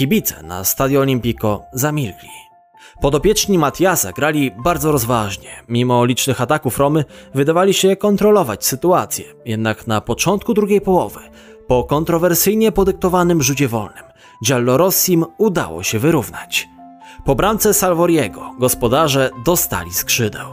Kibice 0.00 0.42
na 0.42 0.64
Stadio 0.64 1.00
Olimpico 1.00 1.62
zamilkli. 1.72 2.28
Podopieczni 3.00 3.58
Matiasa 3.58 4.12
grali 4.12 4.50
bardzo 4.64 4.92
rozważnie. 4.92 5.48
Mimo 5.68 6.04
licznych 6.04 6.40
ataków 6.40 6.78
Romy 6.78 7.04
wydawali 7.34 7.74
się 7.74 7.96
kontrolować 7.96 8.64
sytuację. 8.64 9.24
Jednak 9.44 9.86
na 9.86 10.00
początku 10.00 10.54
drugiej 10.54 10.80
połowy, 10.80 11.20
po 11.66 11.84
kontrowersyjnie 11.84 12.72
podyktowanym 12.72 13.42
rzucie 13.42 13.68
wolnym, 13.68 14.04
Giallorossim 14.46 15.24
udało 15.38 15.82
się 15.82 15.98
wyrównać. 15.98 16.68
Po 17.24 17.34
bramce 17.34 17.74
Salvoriego 17.74 18.54
gospodarze 18.58 19.30
dostali 19.44 19.92
skrzydeł. 19.92 20.48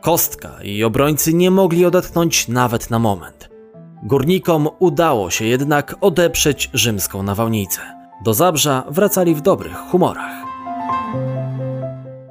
Kostka 0.00 0.50
i 0.62 0.84
obrońcy 0.84 1.34
nie 1.34 1.50
mogli 1.50 1.86
odetchnąć 1.86 2.48
nawet 2.48 2.90
na 2.90 2.98
moment. 2.98 3.53
Górnikom 4.04 4.68
udało 4.78 5.30
się 5.30 5.44
jednak 5.44 5.94
odeprzeć 6.00 6.70
rzymską 6.74 7.22
nawałnicę. 7.22 7.80
Do 8.24 8.34
Zabrza 8.34 8.82
wracali 8.90 9.34
w 9.34 9.40
dobrych 9.40 9.76
humorach. 9.76 10.32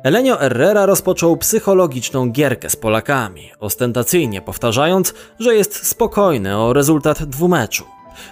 Elenio 0.04 0.38
Herrera 0.38 0.86
rozpoczął 0.86 1.38
psychologiczną 1.38 2.30
gierkę 2.32 2.70
z 2.70 2.76
Polakami, 2.76 3.52
ostentacyjnie 3.60 4.42
powtarzając, 4.42 5.14
że 5.40 5.56
jest 5.56 5.88
spokojny 5.88 6.58
o 6.58 6.74
rezultat 6.74 7.24
dwumeczu. 7.24 7.86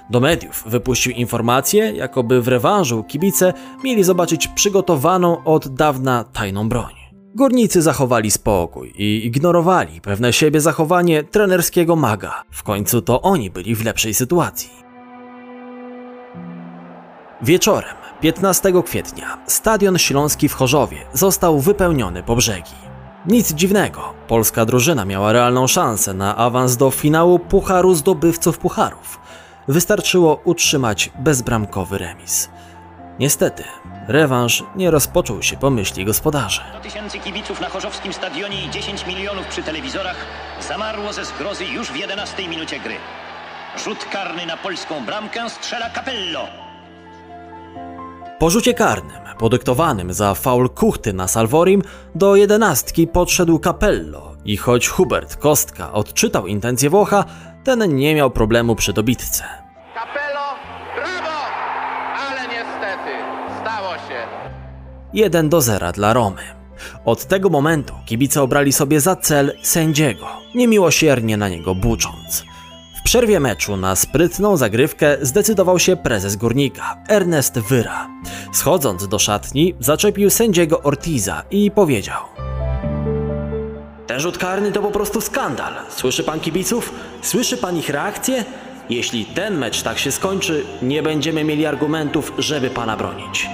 Do 0.10 0.20
mediów 0.20 0.64
wypuścił 0.68 1.12
informację, 1.12 1.92
jakoby 1.92 2.42
w 2.42 2.48
rewanżu 2.48 3.04
kibice 3.04 3.54
mieli 3.84 4.04
zobaczyć 4.04 4.48
przygotowaną 4.48 5.44
od 5.44 5.68
dawna 5.68 6.24
tajną 6.24 6.70
broń. 6.70 7.01
Górnicy 7.36 7.82
zachowali 7.82 8.32
spokój 8.32 8.94
i 8.98 9.26
ignorowali 9.26 10.02
pewne 10.02 10.34
siebie 10.34 10.62
zachowanie 10.62 11.24
trenerskiego 11.24 11.96
maga. 11.96 12.44
W 12.52 12.64
końcu 12.64 13.02
to 13.02 13.22
oni 13.22 13.50
byli 13.50 13.76
w 13.76 13.86
lepszej 13.86 14.14
sytuacji. 14.14 14.70
Wieczorem 17.42 17.96
15 18.22 18.74
kwietnia 18.86 19.38
Stadion 19.48 19.98
Śląski 19.98 20.50
w 20.50 20.54
Chorzowie 20.54 20.98
został 21.14 21.60
wypełniony 21.60 22.24
po 22.24 22.36
brzegi. 22.36 22.76
Nic 23.28 23.54
dziwnego, 23.54 24.14
polska 24.28 24.66
drużyna 24.66 25.06
miała 25.06 25.32
realną 25.32 25.68
szansę 25.68 26.14
na 26.14 26.38
awans 26.38 26.78
do 26.78 26.92
finału 26.92 27.40
Pucharu 27.40 27.96
Zdobywców 27.96 28.58
Pucharów. 28.58 29.20
Wystarczyło 29.68 30.42
utrzymać 30.44 31.12
bezbramkowy 31.20 31.98
remis. 31.98 32.50
Niestety, 33.22 33.64
rewanż 34.08 34.64
nie 34.76 34.92
rozpoczął 34.92 35.44
się 35.44 35.58
po 35.58 35.70
myśli 35.70 36.06
gospodarzy. 36.06 36.62
100 36.70 36.80
tysięcy 36.80 37.20
kibiców 37.20 37.62
na 37.62 37.70
chorzowskim 37.70 38.14
stadionie 38.14 38.66
i 38.66 38.70
10 38.70 39.08
milionów 39.08 39.48
przy 39.48 39.64
telewizorach 39.64 40.16
zamarło 40.68 41.14
ze 41.14 41.26
zgrozy 41.26 41.66
już 41.66 41.92
w 41.92 41.96
11 41.96 42.48
minucie 42.48 42.80
gry. 42.80 42.94
Rzut 43.84 44.06
karny 44.12 44.46
na 44.46 44.58
polską 44.58 45.06
bramkę 45.06 45.50
strzela 45.50 45.90
Capello. 45.90 46.48
Po 48.40 48.50
rzucie 48.50 48.74
karnym, 48.74 49.22
podyktowanym 49.40 50.14
za 50.14 50.36
faul 50.36 50.70
Kuchty 50.70 51.14
na 51.14 51.28
Salvorim, 51.28 51.82
do 52.16 52.36
jedenastki 52.36 53.08
podszedł 53.08 53.60
Capello 53.60 54.36
i 54.46 54.58
choć 54.58 54.88
Hubert 54.88 55.36
Kostka 55.36 55.94
odczytał 55.94 56.48
intencje 56.48 56.90
Włocha, 56.90 57.26
ten 57.64 57.96
nie 57.96 58.16
miał 58.16 58.32
problemu 58.32 58.76
przy 58.76 58.94
dobitce. 58.94 59.61
1 65.14 65.50
do 65.50 65.62
0 65.62 65.92
dla 65.92 66.14
Romy. 66.14 66.42
Od 67.06 67.26
tego 67.26 67.50
momentu 67.50 67.94
kibice 68.06 68.42
obrali 68.42 68.74
sobie 68.74 69.02
za 69.02 69.16
cel 69.16 69.58
sędziego, 69.62 70.28
niemiłosiernie 70.56 71.38
na 71.38 71.50
niego 71.50 71.76
bucząc. 71.76 72.44
W 73.02 73.04
przerwie 73.04 73.40
meczu 73.40 73.78
na 73.78 73.96
sprytną 73.96 74.58
zagrywkę 74.58 75.18
zdecydował 75.22 75.80
się 75.80 75.96
prezes 75.96 76.36
górnika, 76.36 76.98
Ernest 77.08 77.60
Wyra. 77.60 78.08
Schodząc 78.54 79.08
do 79.08 79.20
szatni, 79.20 79.76
zaczepił 79.80 80.30
sędziego 80.30 80.82
Ortiza 80.82 81.44
i 81.52 81.72
powiedział: 81.72 82.22
Ten 84.08 84.20
rzut 84.20 84.38
karny 84.38 84.72
to 84.72 84.82
po 84.82 84.92
prostu 84.92 85.22
skandal. 85.22 85.74
Słyszy 85.90 86.24
pan 86.24 86.40
kibiców? 86.40 86.94
Słyszy 87.22 87.58
pan 87.58 87.78
ich 87.78 87.90
reakcję? 87.90 88.46
Jeśli 88.90 89.26
ten 89.26 89.58
mecz 89.58 89.82
tak 89.82 90.00
się 90.00 90.12
skończy, 90.12 90.66
nie 90.82 91.04
będziemy 91.04 91.44
mieli 91.44 91.66
argumentów, 91.66 92.34
żeby 92.38 92.70
pana 92.70 92.98
bronić. 92.98 93.50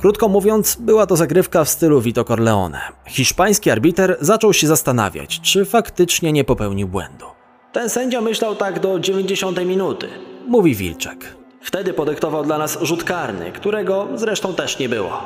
Krótko 0.00 0.28
mówiąc, 0.28 0.76
była 0.80 1.06
to 1.06 1.16
zagrywka 1.16 1.64
w 1.64 1.68
stylu 1.68 2.00
Vito 2.00 2.24
Corleone. 2.24 2.80
Hiszpański 3.06 3.70
arbiter 3.70 4.16
zaczął 4.20 4.52
się 4.52 4.66
zastanawiać, 4.66 5.40
czy 5.40 5.64
faktycznie 5.64 6.32
nie 6.32 6.44
popełnił 6.44 6.88
błędu. 6.88 7.24
Ten 7.72 7.90
sędzia 7.90 8.20
myślał 8.20 8.56
tak 8.56 8.80
do 8.80 9.00
90 9.00 9.64
minuty, 9.66 10.08
mówi 10.46 10.74
Wilczek. 10.74 11.36
Wtedy 11.62 11.92
podyktował 11.92 12.44
dla 12.44 12.58
nas 12.58 12.78
rzut 12.82 13.04
karny, 13.04 13.52
którego 13.52 14.08
zresztą 14.14 14.54
też 14.54 14.78
nie 14.78 14.88
było. 14.88 15.22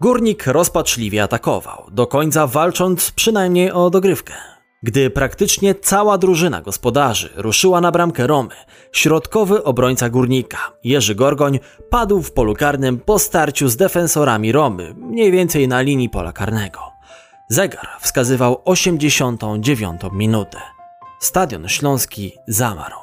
Górnik 0.00 0.46
rozpaczliwie 0.46 1.22
atakował, 1.22 1.86
do 1.92 2.06
końca 2.06 2.46
walcząc 2.46 3.10
przynajmniej 3.10 3.72
o 3.72 3.90
dogrywkę. 3.90 4.34
Gdy 4.82 5.10
praktycznie 5.10 5.74
cała 5.74 6.18
drużyna 6.18 6.60
gospodarzy 6.60 7.30
ruszyła 7.36 7.80
na 7.80 7.92
bramkę 7.92 8.26
Romy, 8.26 8.54
środkowy 8.92 9.64
obrońca 9.64 10.08
górnika, 10.08 10.58
Jerzy 10.84 11.14
Gorgoń, 11.14 11.58
padł 11.90 12.22
w 12.22 12.32
polu 12.32 12.54
karnym 12.54 12.98
po 12.98 13.18
starciu 13.18 13.68
z 13.68 13.76
defensorami 13.76 14.52
Romy, 14.52 14.94
mniej 14.94 15.32
więcej 15.32 15.68
na 15.68 15.80
linii 15.80 16.08
pola 16.08 16.32
karnego. 16.32 16.80
Zegar 17.48 17.88
wskazywał 18.00 18.62
89 18.64 20.00
minutę. 20.12 20.58
Stadion 21.20 21.68
Śląski 21.68 22.32
zamarł. 22.48 22.96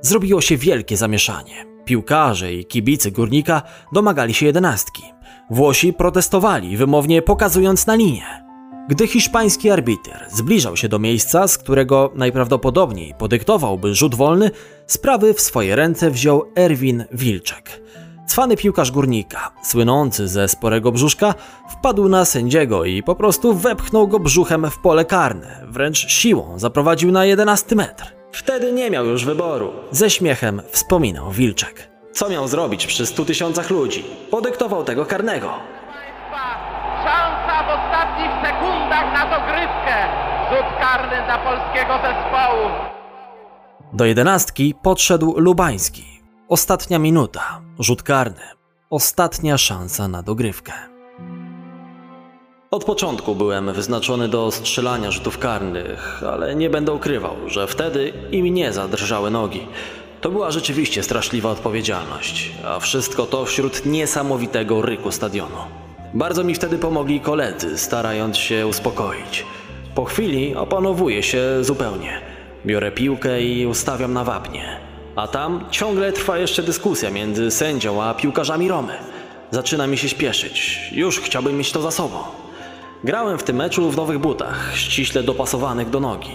Zrobiło 0.00 0.40
się 0.40 0.56
wielkie 0.56 0.96
zamieszanie. 0.96 1.66
Piłkarze 1.84 2.52
i 2.52 2.66
kibicy 2.66 3.10
górnika 3.10 3.62
domagali 3.92 4.34
się 4.34 4.46
jedenastki. 4.46 5.02
Włosi 5.50 5.92
protestowali, 5.92 6.76
wymownie 6.76 7.22
pokazując 7.22 7.86
na 7.86 7.94
linię. 7.94 8.43
Gdy 8.88 9.06
hiszpański 9.06 9.70
arbiter 9.70 10.26
zbliżał 10.28 10.76
się 10.76 10.88
do 10.88 10.98
miejsca, 10.98 11.48
z 11.48 11.58
którego 11.58 12.12
najprawdopodobniej 12.14 13.14
podyktowałby 13.18 13.94
rzut 13.94 14.14
wolny, 14.14 14.50
sprawy 14.86 15.34
w 15.34 15.40
swoje 15.40 15.76
ręce 15.76 16.10
wziął 16.10 16.52
Erwin 16.56 17.04
Wilczek. 17.12 17.80
Cwany 18.28 18.56
piłkarz 18.56 18.90
górnika, 18.90 19.50
słynący 19.62 20.28
ze 20.28 20.48
sporego 20.48 20.92
brzuszka, 20.92 21.34
wpadł 21.70 22.08
na 22.08 22.24
sędziego 22.24 22.84
i 22.84 23.02
po 23.02 23.14
prostu 23.14 23.54
wepchnął 23.54 24.08
go 24.08 24.18
brzuchem 24.18 24.70
w 24.70 24.78
pole 24.78 25.04
karne, 25.04 25.64
wręcz 25.68 26.08
siłą 26.08 26.58
zaprowadził 26.58 27.12
na 27.12 27.24
11 27.24 27.74
metr. 27.74 28.14
Wtedy 28.32 28.72
nie 28.72 28.90
miał 28.90 29.06
już 29.06 29.24
wyboru. 29.24 29.72
Ze 29.90 30.10
śmiechem 30.10 30.62
wspominał 30.70 31.30
Wilczek. 31.30 31.90
Co 32.12 32.28
miał 32.28 32.48
zrobić 32.48 32.86
przy 32.86 33.06
100 33.06 33.24
tysiącach 33.24 33.70
ludzi? 33.70 34.04
Podyktował 34.30 34.84
tego 34.84 35.06
karnego. 35.06 35.50
Szansa 37.04 37.62
w 37.62 37.93
dogrywkę. 39.38 39.96
Rzut 40.50 40.80
karny 40.80 41.16
dla 41.26 41.38
polskiego 41.38 41.94
zespołu. 42.02 42.68
Do 43.92 44.04
jedenastki 44.04 44.74
podszedł 44.82 45.34
Lubański. 45.36 46.04
Ostatnia 46.48 46.98
minuta, 46.98 47.60
rzut 47.78 48.02
karny. 48.02 48.42
Ostatnia 48.90 49.58
szansa 49.58 50.08
na 50.08 50.22
dogrywkę. 50.22 50.72
Od 52.70 52.84
początku 52.84 53.34
byłem 53.34 53.72
wyznaczony 53.72 54.28
do 54.28 54.50
strzelania 54.50 55.10
rzutów 55.10 55.38
karnych, 55.38 56.22
ale 56.32 56.54
nie 56.54 56.70
będę 56.70 56.92
ukrywał, 56.92 57.36
że 57.46 57.66
wtedy 57.66 58.12
i 58.30 58.42
mnie 58.42 58.72
zadrżały 58.72 59.30
nogi. 59.30 59.66
To 60.20 60.30
była 60.30 60.50
rzeczywiście 60.50 61.02
straszliwa 61.02 61.50
odpowiedzialność, 61.50 62.52
a 62.66 62.78
wszystko 62.80 63.26
to 63.26 63.44
wśród 63.44 63.86
niesamowitego 63.86 64.82
ryku 64.82 65.10
stadionu. 65.10 65.83
Bardzo 66.14 66.44
mi 66.44 66.54
wtedy 66.54 66.78
pomogli 66.78 67.20
koledzy, 67.20 67.78
starając 67.78 68.36
się 68.36 68.66
uspokoić. 68.66 69.46
Po 69.94 70.04
chwili 70.04 70.54
opanowuję 70.54 71.22
się 71.22 71.42
zupełnie. 71.60 72.20
Biorę 72.66 72.92
piłkę 72.92 73.42
i 73.42 73.66
ustawiam 73.66 74.12
na 74.12 74.24
wapnie. 74.24 74.80
A 75.16 75.28
tam 75.28 75.64
ciągle 75.70 76.12
trwa 76.12 76.38
jeszcze 76.38 76.62
dyskusja 76.62 77.10
między 77.10 77.50
sędzią 77.50 78.02
a 78.02 78.14
piłkarzami 78.14 78.68
Romy. 78.68 78.92
Zaczyna 79.50 79.86
mi 79.86 79.98
się 79.98 80.08
śpieszyć. 80.08 80.80
Już 80.92 81.20
chciałbym 81.20 81.58
mieć 81.58 81.72
to 81.72 81.82
za 81.82 81.90
sobą. 81.90 82.18
Grałem 83.04 83.38
w 83.38 83.42
tym 83.42 83.56
meczu 83.56 83.90
w 83.90 83.96
nowych 83.96 84.18
butach, 84.18 84.72
ściśle 84.74 85.22
dopasowanych 85.22 85.90
do 85.90 86.00
nogi. 86.00 86.32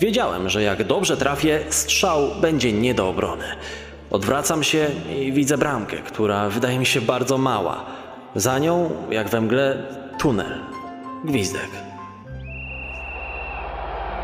Wiedziałem, 0.00 0.48
że 0.48 0.62
jak 0.62 0.84
dobrze 0.84 1.16
trafię, 1.16 1.60
strzał 1.70 2.30
będzie 2.40 2.72
nie 2.72 2.94
do 2.94 3.08
obrony. 3.08 3.44
Odwracam 4.10 4.62
się 4.62 4.90
i 5.20 5.32
widzę 5.32 5.58
bramkę, 5.58 5.96
która 5.96 6.48
wydaje 6.48 6.78
mi 6.78 6.86
się 6.86 7.00
bardzo 7.00 7.38
mała. 7.38 8.03
Za 8.34 8.58
nią, 8.58 8.90
jak 9.10 9.28
we 9.28 9.40
mgle, 9.40 9.76
tunel. 10.18 10.60
Gwizdek. 11.24 11.70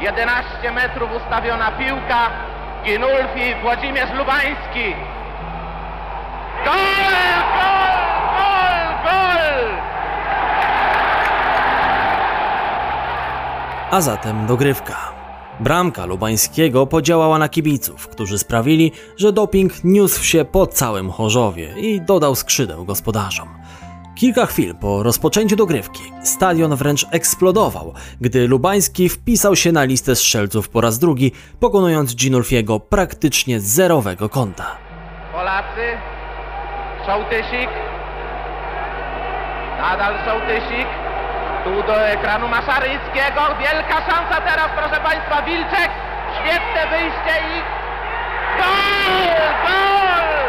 11 0.00 0.72
metrów 0.72 1.10
ustawiona 1.16 1.72
piłka. 1.72 2.30
Ginulfi, 2.84 3.54
Włodzimierz 3.62 4.10
Lubański. 4.18 4.94
Gol! 6.64 6.74
Gol! 7.56 8.00
Gol! 8.36 8.94
Gol! 9.04 9.76
A 13.90 14.00
zatem 14.00 14.46
dogrywka. 14.46 14.96
Bramka 15.60 16.06
Lubańskiego 16.06 16.86
podziałała 16.86 17.38
na 17.38 17.48
kibiców, 17.48 18.08
którzy 18.08 18.38
sprawili, 18.38 18.92
że 19.16 19.32
doping 19.32 19.72
niósł 19.84 20.24
się 20.24 20.44
po 20.44 20.66
całym 20.66 21.10
Chorzowie 21.10 21.74
i 21.78 22.00
dodał 22.00 22.34
skrzydeł 22.34 22.84
gospodarzom. 22.84 23.59
Kilka 24.20 24.46
chwil 24.46 24.74
po 24.74 25.02
rozpoczęciu 25.02 25.56
dogrywki 25.56 26.02
stadion 26.22 26.76
wręcz 26.76 27.06
eksplodował, 27.10 27.94
gdy 28.20 28.48
Lubański 28.48 29.08
wpisał 29.08 29.56
się 29.56 29.72
na 29.72 29.84
listę 29.84 30.16
strzelców 30.16 30.68
po 30.68 30.80
raz 30.80 30.98
drugi, 30.98 31.32
pokonując 31.60 32.16
Ginulfiego 32.16 32.80
praktycznie 32.80 33.60
zerowego 33.60 34.28
kąta. 34.28 34.76
Polacy. 35.32 35.86
Sołtysik. 37.06 37.70
Nadal 39.78 40.14
Sołtysik. 40.24 40.88
Tu 41.64 41.86
do 41.86 42.06
ekranu 42.06 42.48
Maszaryńskiego. 42.48 43.40
Wielka 43.60 43.96
szansa 44.10 44.40
teraz, 44.40 44.68
proszę 44.76 45.00
Państwa. 45.02 45.42
Wilczek. 45.42 45.90
Świetne 46.36 46.90
wyjście 46.90 47.34
i... 47.54 47.62
Gol! 48.58 49.28
Gol! 49.66 50.39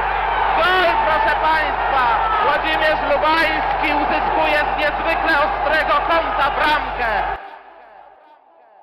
Gol, 0.58 0.86
proszę 1.06 1.36
Państwa! 1.42 2.04
Włodzimierz 2.44 3.02
Lubański 3.12 3.90
uzyskuje 4.04 4.60
z 4.70 4.80
niezwykle 4.80 5.34
ostrego 5.40 5.94
kąta 5.94 6.52
bramkę. 6.56 7.38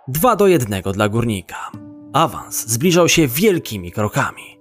2 0.08 0.36
do 0.36 0.46
1 0.46 0.82
dla 0.82 1.08
górnika. 1.08 1.70
Awans 2.12 2.66
zbliżał 2.66 3.08
się 3.08 3.26
wielkimi 3.26 3.92
krokami. 3.92 4.58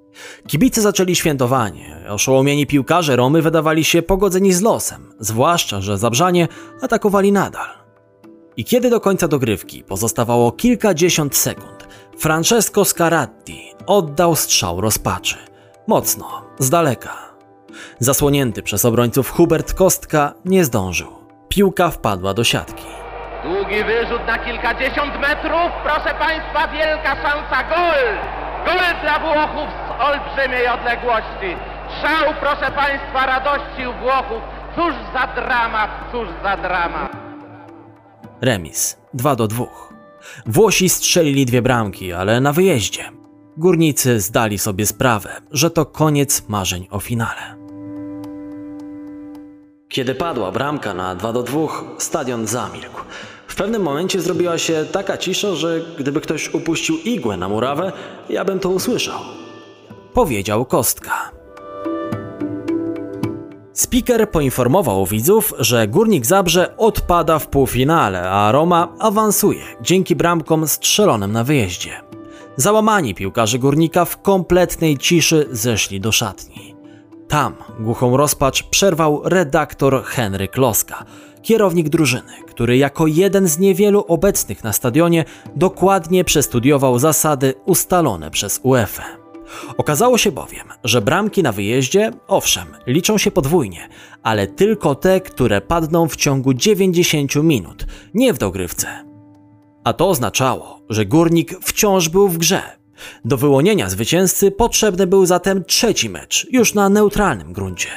Kibice 0.47 0.81
zaczęli 0.81 1.15
świętowanie. 1.15 1.97
Oszołomieni 2.09 2.67
piłkarze 2.67 3.15
Romy 3.15 3.41
wydawali 3.41 3.83
się 3.83 4.01
pogodzeni 4.01 4.53
z 4.53 4.61
losem, 4.61 5.13
zwłaszcza, 5.19 5.81
że 5.81 5.97
Zabrzanie 5.97 6.47
atakowali 6.81 7.31
nadal. 7.31 7.67
I 8.57 8.65
kiedy 8.65 8.89
do 8.89 8.99
końca 8.99 9.27
dogrywki 9.27 9.83
pozostawało 9.83 10.51
kilkadziesiąt 10.51 11.35
sekund, 11.35 11.87
Francesco 12.17 12.85
Scaratti 12.85 13.73
oddał 13.85 14.35
strzał 14.35 14.81
rozpaczy. 14.81 15.37
Mocno, 15.87 16.41
z 16.59 16.69
daleka. 16.69 17.13
Zasłonięty 17.99 18.63
przez 18.63 18.85
obrońców 18.85 19.31
Hubert 19.31 19.73
Kostka 19.73 20.33
nie 20.45 20.65
zdążył. 20.65 21.07
Piłka 21.49 21.89
wpadła 21.89 22.33
do 22.33 22.43
siatki. 22.43 22.85
Długi 23.43 23.83
wyrzut 23.83 24.27
na 24.27 24.37
kilkadziesiąt 24.39 25.19
metrów. 25.21 25.71
Proszę 25.83 26.15
Państwa, 26.19 26.67
wielka 26.67 27.15
szansa. 27.15 27.63
Gol! 27.69 28.03
Gol 28.65 29.01
dla 29.01 29.19
Włochów 29.19 29.69
z 29.87 30.01
olbrzymiej 30.01 30.67
odległości. 30.67 31.51
Szał, 32.01 32.33
proszę 32.39 32.71
Państwa, 32.71 33.25
radości 33.25 33.87
u 33.87 33.93
Włochów. 34.03 34.41
Cóż 34.75 34.93
za 35.13 35.27
dramat, 35.41 35.91
cóż 36.11 36.27
za 36.43 36.57
dramat. 36.57 37.11
Remis 38.41 38.97
2 39.13 39.35
do 39.35 39.47
2. 39.47 39.65
Włosi 40.45 40.89
strzelili 40.89 41.45
dwie 41.45 41.61
bramki, 41.61 42.13
ale 42.13 42.41
na 42.41 42.53
wyjeździe. 42.53 43.16
Górnicy 43.57 44.19
zdali 44.19 44.57
sobie 44.57 44.85
sprawę, 44.85 45.29
że 45.51 45.71
to 45.71 45.85
koniec 45.85 46.43
marzeń 46.47 46.87
o 46.91 46.99
finale. 46.99 47.55
Kiedy 49.89 50.15
padła 50.15 50.51
bramka 50.51 50.93
na 50.93 51.15
2 51.15 51.33
do 51.33 51.43
2, 51.43 51.59
stadion 51.97 52.47
zamilkł. 52.47 53.01
W 53.47 53.55
pewnym 53.55 53.81
momencie 53.81 54.21
zrobiła 54.21 54.57
się 54.57 54.85
taka 54.91 55.17
cisza, 55.17 55.55
że 55.55 55.81
gdyby 55.99 56.21
ktoś 56.21 56.53
upuścił 56.53 56.97
igłę 56.97 57.37
na 57.37 57.49
murawę, 57.49 57.91
ja 58.29 58.45
bym 58.45 58.59
to 58.59 58.69
usłyszał. 58.69 59.19
Powiedział 60.13 60.65
Kostka. 60.65 61.31
Speaker 63.73 64.31
poinformował 64.31 65.05
widzów, 65.05 65.53
że 65.59 65.87
Górnik 65.87 66.25
Zabrze 66.25 66.77
odpada 66.77 67.39
w 67.39 67.47
półfinale, 67.47 68.29
a 68.29 68.51
Roma 68.51 68.93
awansuje 68.99 69.63
dzięki 69.81 70.15
bramkom 70.15 70.67
strzelonym 70.67 71.31
na 71.31 71.43
wyjeździe. 71.43 72.07
Załamani 72.59 73.15
piłkarze 73.15 73.59
Górnika 73.59 74.05
w 74.05 74.21
kompletnej 74.21 74.97
ciszy 74.97 75.47
zeszli 75.51 75.99
do 75.99 76.11
szatni. 76.11 76.75
Tam 77.27 77.55
głuchą 77.79 78.17
rozpacz 78.17 78.63
przerwał 78.63 79.21
redaktor 79.23 80.03
Henryk 80.03 80.57
Loska, 80.57 81.05
kierownik 81.41 81.89
drużyny, 81.89 82.33
który 82.47 82.77
jako 82.77 83.07
jeden 83.07 83.47
z 83.47 83.59
niewielu 83.59 84.05
obecnych 84.07 84.63
na 84.63 84.73
stadionie 84.73 85.25
dokładnie 85.55 86.23
przestudiował 86.23 86.99
zasady 86.99 87.53
ustalone 87.65 88.31
przez 88.31 88.59
UEFA. 88.63 89.03
Okazało 89.77 90.17
się 90.17 90.31
bowiem, 90.31 90.67
że 90.83 91.01
bramki 91.01 91.43
na 91.43 91.51
wyjeździe, 91.51 92.11
owszem, 92.27 92.67
liczą 92.87 93.17
się 93.17 93.31
podwójnie, 93.31 93.89
ale 94.23 94.47
tylko 94.47 94.95
te, 94.95 95.21
które 95.21 95.61
padną 95.61 96.07
w 96.07 96.15
ciągu 96.15 96.53
90 96.53 97.35
minut, 97.35 97.85
nie 98.13 98.33
w 98.33 98.37
dogrywce. 98.37 99.06
A 99.87 99.93
to 99.93 100.09
oznaczało, 100.09 100.81
że 100.89 101.05
górnik 101.05 101.59
wciąż 101.61 102.09
był 102.09 102.29
w 102.29 102.37
grze. 102.37 102.61
Do 103.25 103.37
wyłonienia 103.37 103.89
zwycięzcy 103.89 104.51
potrzebny 104.51 105.07
był 105.07 105.25
zatem 105.25 105.63
trzeci 105.65 106.09
mecz, 106.09 106.47
już 106.51 106.73
na 106.73 106.89
neutralnym 106.89 107.53
gruncie. 107.53 107.89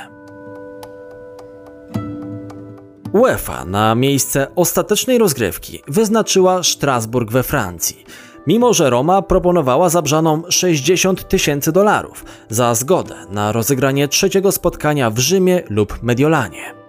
UEFA 3.12 3.64
na 3.64 3.94
miejsce 3.94 4.46
ostatecznej 4.57 5.18
rozgrywki 5.18 5.83
wyznaczyła 5.88 6.62
Strasburg 6.62 7.33
we 7.33 7.42
Francji, 7.42 8.05
mimo 8.46 8.74
że 8.74 8.90
Roma 8.90 9.22
proponowała 9.22 9.88
zabrzaną 9.88 10.42
60 10.48 11.29
tysięcy 11.29 11.72
dolarów 11.72 12.24
za 12.48 12.74
zgodę 12.74 13.14
na 13.31 13.53
rozegranie 13.53 14.09
trzeciego 14.09 14.53
spotkania 14.53 15.11
w 15.11 15.18
Rzymie 15.18 15.62
lub 15.70 16.03
Mediolanie. 16.03 16.80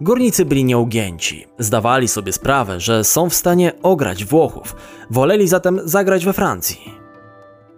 Górnicy 0.00 0.44
byli 0.44 0.64
nieugięci, 0.64 1.46
zdawali 1.58 2.08
sobie 2.08 2.32
sprawę, 2.32 2.80
że 2.80 3.04
są 3.04 3.30
w 3.30 3.34
stanie 3.34 3.72
ograć 3.82 4.24
Włochów, 4.24 4.76
woleli 5.10 5.48
zatem 5.48 5.80
zagrać 5.84 6.24
we 6.24 6.32
Francji. 6.32 7.00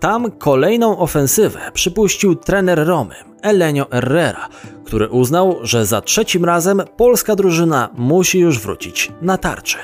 Tam 0.00 0.30
kolejną 0.30 0.98
ofensywę 0.98 1.60
przypuścił 1.72 2.34
trener 2.34 2.86
Romy, 2.86 3.14
Elenio 3.42 3.86
Herrera, 3.90 4.48
który 4.84 5.08
uznał, 5.08 5.58
że 5.62 5.86
za 5.86 6.00
trzecim 6.00 6.44
razem 6.44 6.82
polska 6.96 7.36
drużyna 7.36 7.88
musi 7.94 8.38
już 8.38 8.58
wrócić 8.58 9.12
na 9.20 9.38
tarczę. 9.38 9.78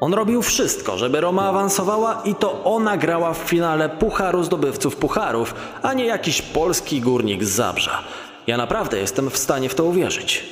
On 0.00 0.14
robił 0.14 0.42
wszystko, 0.42 0.98
żeby 0.98 1.20
Roma 1.20 1.48
awansowała 1.48 2.22
i 2.24 2.34
to 2.34 2.64
ona 2.64 2.96
grała 2.96 3.34
w 3.34 3.38
finale 3.38 3.88
Pucharu 3.88 4.44
Zdobywców 4.44 4.96
Pucharów, 4.96 5.54
a 5.82 5.92
nie 5.94 6.04
jakiś 6.04 6.42
polski 6.42 7.00
górnik 7.00 7.44
z 7.44 7.48
Zabrza. 7.48 8.02
Ja 8.46 8.56
naprawdę 8.56 8.98
jestem 8.98 9.30
w 9.30 9.38
stanie 9.38 9.68
w 9.68 9.74
to 9.74 9.84
uwierzyć. 9.84 10.44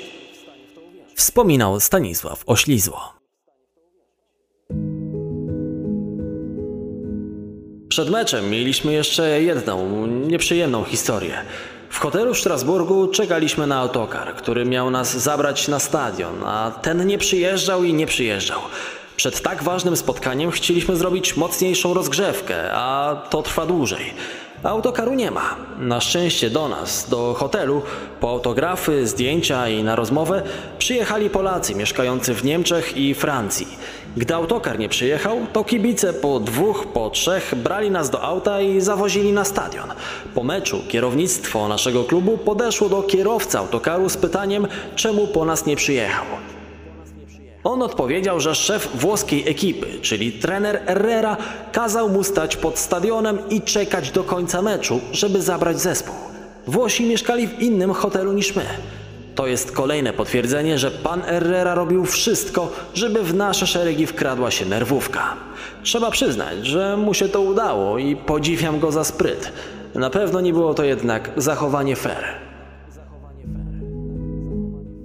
Wspominał 1.14 1.80
Stanisław 1.80 2.42
Oślizło. 2.46 3.18
Przed 7.88 8.10
meczem 8.10 8.50
mieliśmy 8.50 8.92
jeszcze 8.92 9.42
jedną 9.42 10.06
nieprzyjemną 10.06 10.84
historię. 10.84 11.34
W 11.90 11.98
hotelu 11.98 12.34
w 12.34 12.38
Strasburgu 12.38 13.08
czekaliśmy 13.08 13.66
na 13.66 13.76
autokar, 13.78 14.34
który 14.34 14.64
miał 14.64 14.90
nas 14.90 15.16
zabrać 15.16 15.68
na 15.68 15.78
stadion, 15.78 16.44
a 16.44 16.72
ten 16.82 17.06
nie 17.06 17.18
przyjeżdżał 17.18 17.84
i 17.84 17.94
nie 17.94 18.06
przyjeżdżał. 18.06 18.60
Przed 19.16 19.42
tak 19.42 19.62
ważnym 19.62 19.96
spotkaniem 19.96 20.50
chcieliśmy 20.50 20.96
zrobić 20.96 21.36
mocniejszą 21.36 21.94
rozgrzewkę, 21.94 22.72
a 22.72 23.16
to 23.30 23.42
trwa 23.42 23.66
dłużej. 23.66 24.14
Autokaru 24.62 25.14
nie 25.14 25.30
ma. 25.30 25.56
Na 25.78 26.00
szczęście 26.00 26.50
do 26.50 26.68
nas, 26.68 27.08
do 27.08 27.34
hotelu, 27.34 27.82
po 28.20 28.30
autografy, 28.30 29.06
zdjęcia 29.06 29.68
i 29.68 29.82
na 29.82 29.96
rozmowę 29.96 30.42
przyjechali 30.78 31.30
Polacy 31.30 31.74
mieszkający 31.74 32.34
w 32.34 32.44
Niemczech 32.44 32.96
i 32.96 33.14
Francji. 33.14 33.68
Gdy 34.16 34.34
autokar 34.34 34.78
nie 34.78 34.88
przyjechał, 34.88 35.38
to 35.52 35.64
kibice 35.64 36.12
po 36.12 36.40
dwóch, 36.40 36.86
po 36.86 37.10
trzech 37.10 37.54
brali 37.54 37.90
nas 37.90 38.10
do 38.10 38.22
auta 38.22 38.60
i 38.60 38.80
zawozili 38.80 39.32
na 39.32 39.44
stadion. 39.44 39.88
Po 40.34 40.42
meczu 40.44 40.80
kierownictwo 40.88 41.68
naszego 41.68 42.04
klubu 42.04 42.38
podeszło 42.38 42.88
do 42.88 43.02
kierowcy 43.02 43.58
autokaru 43.58 44.08
z 44.08 44.16
pytaniem, 44.16 44.66
czemu 44.96 45.26
po 45.26 45.44
nas 45.44 45.66
nie 45.66 45.76
przyjechał. 45.76 46.26
On 47.64 47.82
odpowiedział, 47.82 48.40
że 48.40 48.54
szef 48.54 48.88
włoskiej 48.94 49.48
ekipy, 49.48 49.86
czyli 50.02 50.32
trener 50.32 50.80
Herrera, 50.86 51.36
kazał 51.72 52.08
mu 52.08 52.24
stać 52.24 52.56
pod 52.56 52.78
stadionem 52.78 53.38
i 53.50 53.62
czekać 53.62 54.10
do 54.10 54.24
końca 54.24 54.62
meczu, 54.62 55.00
żeby 55.12 55.42
zabrać 55.42 55.80
zespół. 55.80 56.14
Włosi 56.66 57.06
mieszkali 57.06 57.48
w 57.48 57.60
innym 57.60 57.92
hotelu 57.92 58.32
niż 58.32 58.56
my. 58.56 58.64
To 59.34 59.46
jest 59.46 59.72
kolejne 59.72 60.12
potwierdzenie, 60.12 60.78
że 60.78 60.90
pan 60.90 61.22
Herrera 61.22 61.74
robił 61.74 62.04
wszystko, 62.04 62.72
żeby 62.94 63.22
w 63.22 63.34
nasze 63.34 63.66
szeregi 63.66 64.06
wkradła 64.06 64.50
się 64.50 64.66
nerwówka. 64.66 65.34
Trzeba 65.82 66.10
przyznać, 66.10 66.66
że 66.66 66.96
mu 66.96 67.14
się 67.14 67.28
to 67.28 67.40
udało 67.40 67.98
i 67.98 68.16
podziwiam 68.16 68.80
go 68.80 68.92
za 68.92 69.04
spryt. 69.04 69.52
Na 69.94 70.10
pewno 70.10 70.40
nie 70.40 70.52
było 70.52 70.74
to 70.74 70.84
jednak 70.84 71.30
zachowanie 71.36 71.96
fair. 71.96 72.47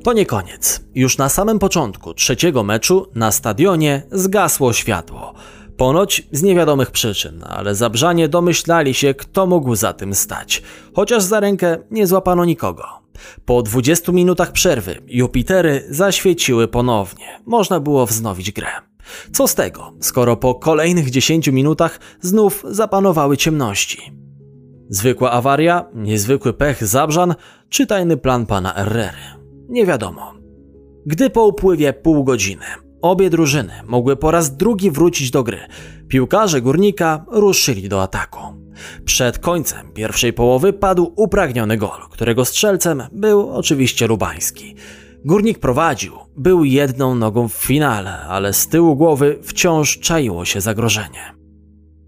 To 0.04 0.14
nie 0.14 0.26
koniec. 0.26 0.82
Już 0.96 1.18
na 1.18 1.30
samym 1.30 1.60
początku 1.60 2.14
trzeciego 2.14 2.64
meczu 2.64 3.08
na 3.16 3.32
stadionie 3.32 4.04
zgasło 4.12 4.74
światło. 4.74 5.34
Ponoć 5.78 6.28
z 6.32 6.44
niewiadomych 6.44 6.92
przyczyn, 6.92 7.44
ale 7.50 7.76
zabrzanie 7.76 8.30
domyślali 8.30 8.94
się, 8.94 9.14
kto 9.14 9.46
mógł 9.46 9.76
za 9.76 9.94
tym 9.94 10.16
stać, 10.16 10.64
chociaż 10.96 11.24
za 11.24 11.40
rękę 11.40 11.78
nie 11.92 12.08
złapano 12.08 12.46
nikogo. 12.46 12.84
Po 13.46 13.62
20 13.62 14.12
minutach 14.12 14.52
przerwy 14.52 15.02
Jupitery 15.08 15.86
zaświeciły 15.90 16.68
ponownie. 16.68 17.40
Można 17.46 17.80
było 17.80 18.06
wznowić 18.06 18.52
grę. 18.52 18.68
Co 19.34 19.48
z 19.48 19.56
tego, 19.56 19.94
skoro 20.00 20.38
po 20.38 20.56
kolejnych 20.56 21.10
10 21.10 21.48
minutach 21.48 22.00
znów 22.22 22.66
zapanowały 22.70 23.38
ciemności? 23.38 24.12
Zwykła 24.90 25.32
awaria, 25.32 25.86
niezwykły 25.94 26.54
pech 26.54 26.88
Zabrzan 26.88 27.36
czy 27.70 27.86
tajny 27.86 28.18
plan 28.18 28.46
pana 28.46 28.74
Herrery? 28.74 29.43
Nie 29.74 29.86
wiadomo. 29.86 30.34
Gdy 31.06 31.30
po 31.30 31.48
upływie 31.48 31.94
pół 31.94 32.24
godziny 32.24 32.66
obie 33.04 33.30
drużyny 33.30 33.74
mogły 33.86 34.16
po 34.16 34.32
raz 34.32 34.58
drugi 34.58 34.92
wrócić 34.92 35.32
do 35.32 35.44
gry, 35.44 35.60
piłkarze 36.08 36.62
górnika 36.62 37.26
ruszyli 37.28 37.90
do 37.90 38.02
ataku. 38.02 38.40
Przed 39.06 39.40
końcem 39.40 39.92
pierwszej 39.94 40.34
połowy 40.34 40.74
padł 40.74 41.14
upragniony 41.16 41.78
gol, 41.78 42.00
którego 42.12 42.46
strzelcem 42.46 43.04
był 43.12 43.50
oczywiście 43.50 44.08
Lubański. 44.08 44.76
Górnik 45.26 45.60
prowadził, 45.60 46.14
był 46.38 46.64
jedną 46.64 47.16
nogą 47.16 47.50
w 47.50 47.54
finale, 47.54 48.20
ale 48.20 48.54
z 48.54 48.68
tyłu 48.68 48.96
głowy 48.96 49.40
wciąż 49.44 50.00
czaiło 50.00 50.46
się 50.46 50.62
zagrożenie. 50.62 51.43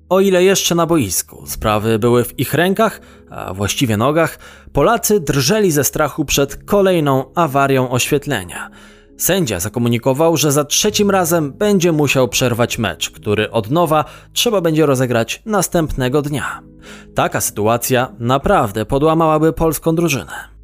O 0.09 0.19
ile 0.19 0.43
jeszcze 0.43 0.75
na 0.75 0.85
boisku 0.85 1.43
sprawy 1.47 1.99
były 1.99 2.23
w 2.23 2.39
ich 2.39 2.53
rękach, 2.53 3.01
a 3.29 3.53
właściwie 3.53 3.97
nogach, 3.97 4.39
Polacy 4.73 5.19
drżeli 5.19 5.71
ze 5.71 5.83
strachu 5.83 6.25
przed 6.25 6.63
kolejną 6.63 7.33
awarią 7.35 7.89
oświetlenia. 7.89 8.69
Sędzia 9.17 9.59
zakomunikował, 9.59 10.37
że 10.37 10.51
za 10.51 10.65
trzecim 10.65 11.11
razem 11.11 11.53
będzie 11.53 11.91
musiał 11.91 12.27
przerwać 12.27 12.77
mecz, 12.77 13.09
który 13.09 13.51
od 13.51 13.71
nowa 13.71 14.05
trzeba 14.33 14.61
będzie 14.61 14.85
rozegrać 14.85 15.41
następnego 15.45 16.21
dnia. 16.21 16.61
Taka 17.15 17.41
sytuacja 17.41 18.11
naprawdę 18.19 18.85
podłamałaby 18.85 19.53
polską 19.53 19.95
drużynę. 19.95 20.55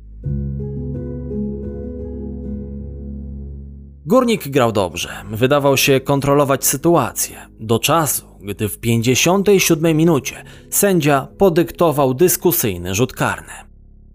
Górnik 4.06 4.48
grał 4.48 4.72
dobrze, 4.72 5.10
wydawał 5.32 5.78
się 5.78 6.00
kontrolować 6.00 6.66
sytuację, 6.66 7.38
do 7.60 7.80
czasu, 7.80 8.31
gdy 8.44 8.70
w 8.70 8.80
57 8.80 9.98
minucie 9.98 10.44
sędzia 10.70 11.28
podyktował 11.38 12.14
dyskusyjny 12.14 12.96
rzut 12.96 13.14
karny. 13.14 13.54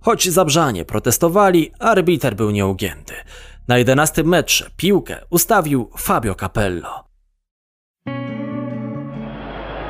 Choć 0.01 0.29
zabrzanie 0.29 0.85
protestowali, 0.85 1.73
arbiter 1.79 2.37
był 2.37 2.51
nieugięty. 2.51 3.15
Na 3.69 3.79
11 3.79 4.25
metrze 4.25 4.71
piłkę 4.77 5.17
ustawił 5.31 5.91
Fabio 5.99 6.35
Capello. 6.35 7.05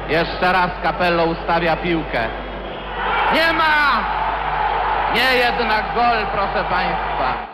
Jeszcze 0.09 0.53
raz 0.53 0.71
Capello 0.83 1.27
ustawia 1.27 1.77
piłkę. 1.77 2.29
Nie 3.35 3.53
ma! 3.53 4.05
Nie 5.15 5.39
jednak 5.39 5.95
gol, 5.95 6.27
proszę 6.33 6.65
Państwa. 6.71 7.47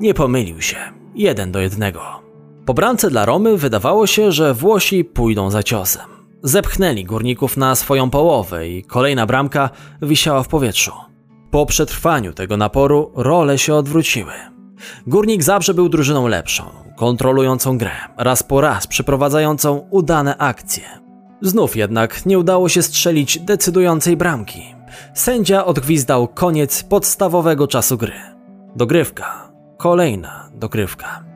Nie 0.00 0.14
pomylił 0.14 0.62
się. 0.62 0.76
Jeden 1.14 1.52
do 1.52 1.60
jednego. 1.60 2.22
Po 2.72 2.76
bramce 2.76 3.10
dla 3.10 3.24
Romy 3.24 3.56
wydawało 3.56 4.06
się, 4.06 4.32
że 4.32 4.54
Włosi 4.54 5.04
pójdą 5.04 5.50
za 5.50 5.62
ciosem. 5.62 6.02
Zepchnęli 6.42 7.04
górników 7.04 7.56
na 7.56 7.74
swoją 7.74 8.10
połowę 8.10 8.68
i 8.68 8.82
kolejna 8.82 9.26
bramka 9.26 9.70
wisiała 10.02 10.42
w 10.42 10.48
powietrzu. 10.48 10.92
Po 11.50 11.66
przetrwaniu 11.66 12.32
tego 12.32 12.56
naporu 12.56 13.10
role 13.14 13.58
się 13.58 13.74
odwróciły. 13.74 14.32
Górnik 15.06 15.42
Zabrze 15.42 15.74
był 15.74 15.88
drużyną 15.88 16.28
lepszą, 16.28 16.64
kontrolującą 16.96 17.78
grę, 17.78 17.92
raz 18.16 18.42
po 18.42 18.60
raz 18.60 18.86
przeprowadzającą 18.86 19.86
udane 19.90 20.36
akcje. 20.36 20.84
Znów 21.42 21.76
jednak 21.76 22.26
nie 22.26 22.38
udało 22.38 22.68
się 22.68 22.82
strzelić 22.82 23.38
decydującej 23.38 24.16
bramki. 24.16 24.74
Sędzia 25.14 25.64
odgwizdał 25.64 26.28
koniec 26.28 26.82
podstawowego 26.82 27.66
czasu 27.66 27.98
gry. 27.98 28.14
Dogrywka. 28.76 29.52
Kolejna 29.78 30.50
dogrywka. 30.54 31.31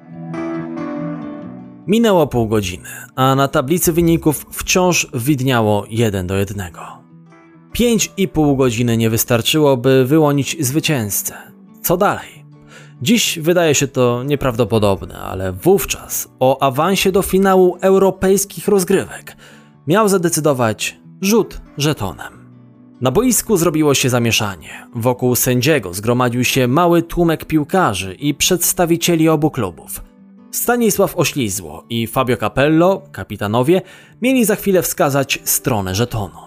Minęło 1.86 2.26
pół 2.26 2.48
godziny, 2.48 2.88
a 3.16 3.34
na 3.34 3.48
tablicy 3.48 3.92
wyników 3.92 4.46
wciąż 4.50 5.06
widniało 5.14 5.86
1 5.88 6.26
do 6.26 6.36
1. 6.36 6.62
Pięć 7.72 8.12
i 8.16 8.28
pół 8.28 8.56
godziny 8.56 8.96
nie 8.96 9.10
wystarczyło, 9.10 9.76
by 9.76 10.04
wyłonić 10.04 10.56
zwycięzcę. 10.60 11.34
Co 11.82 11.96
dalej? 11.96 12.44
Dziś 13.02 13.38
wydaje 13.38 13.74
się 13.74 13.88
to 13.88 14.22
nieprawdopodobne, 14.22 15.18
ale 15.18 15.52
wówczas 15.52 16.28
o 16.40 16.62
awansie 16.62 17.12
do 17.12 17.22
finału 17.22 17.76
europejskich 17.80 18.68
rozgrywek 18.68 19.36
miał 19.86 20.08
zadecydować 20.08 21.00
Rzut 21.20 21.60
żetonem. 21.78 22.46
Na 23.00 23.10
boisku 23.10 23.56
zrobiło 23.56 23.94
się 23.94 24.10
zamieszanie. 24.10 24.86
Wokół 24.94 25.36
sędziego 25.36 25.94
zgromadził 25.94 26.44
się 26.44 26.68
mały 26.68 27.02
tłumek 27.02 27.44
piłkarzy 27.44 28.14
i 28.14 28.34
przedstawicieli 28.34 29.28
obu 29.28 29.50
klubów. 29.50 30.00
Stanisław 30.56 31.16
Oślizło 31.16 31.84
i 31.90 32.06
Fabio 32.06 32.36
Capello, 32.36 33.02
kapitanowie, 33.12 33.82
mieli 34.22 34.44
za 34.44 34.56
chwilę 34.56 34.82
wskazać 34.82 35.38
stronę 35.44 35.94
żetonu. 35.94 36.38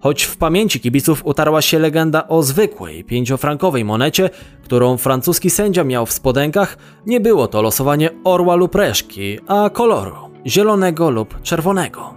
Choć 0.00 0.22
w 0.22 0.36
pamięci 0.36 0.80
kibiców 0.80 1.26
utarła 1.26 1.62
się 1.62 1.78
legenda 1.78 2.28
o 2.28 2.42
zwykłej, 2.42 3.04
pięciofrankowej 3.04 3.84
monecie, 3.84 4.30
którą 4.64 4.96
francuski 4.96 5.50
sędzia 5.50 5.84
miał 5.84 6.06
w 6.06 6.12
spodenkach, 6.12 6.78
nie 7.06 7.20
było 7.20 7.48
to 7.48 7.62
losowanie 7.62 8.10
orła 8.24 8.54
lub 8.54 8.74
reszki, 8.74 9.38
a 9.46 9.70
koloru 9.70 10.16
zielonego 10.46 11.10
lub 11.10 11.42
czerwonego. 11.42 12.14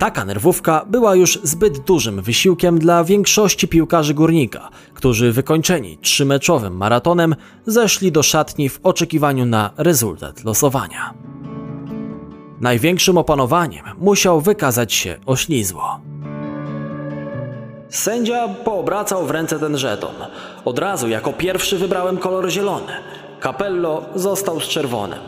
Taka 0.00 0.24
nerwówka 0.24 0.84
była 0.86 1.14
już 1.14 1.38
zbyt 1.42 1.78
dużym 1.78 2.22
wysiłkiem 2.22 2.78
dla 2.78 3.04
większości 3.04 3.68
piłkarzy 3.68 4.14
górnika, 4.14 4.68
którzy 4.94 5.32
wykończeni 5.32 5.98
trzymeczowym 5.98 6.76
maratonem 6.76 7.36
zeszli 7.66 8.12
do 8.12 8.22
szatni 8.22 8.68
w 8.68 8.80
oczekiwaniu 8.82 9.46
na 9.46 9.70
rezultat 9.76 10.44
losowania. 10.44 11.14
Największym 12.60 13.18
opanowaniem 13.18 13.84
musiał 13.98 14.40
wykazać 14.40 14.92
się 14.92 15.16
oślizło. 15.26 16.00
Sędzia 17.88 18.48
poobracał 18.48 19.26
w 19.26 19.30
ręce 19.30 19.58
ten 19.58 19.78
żeton. 19.78 20.14
Od 20.64 20.78
razu 20.78 21.08
jako 21.08 21.32
pierwszy 21.32 21.78
wybrałem 21.78 22.18
kolor 22.18 22.50
zielony. 22.50 22.92
Capello 23.42 24.02
został 24.14 24.60
z 24.60 24.64
czerwonym. 24.68 25.18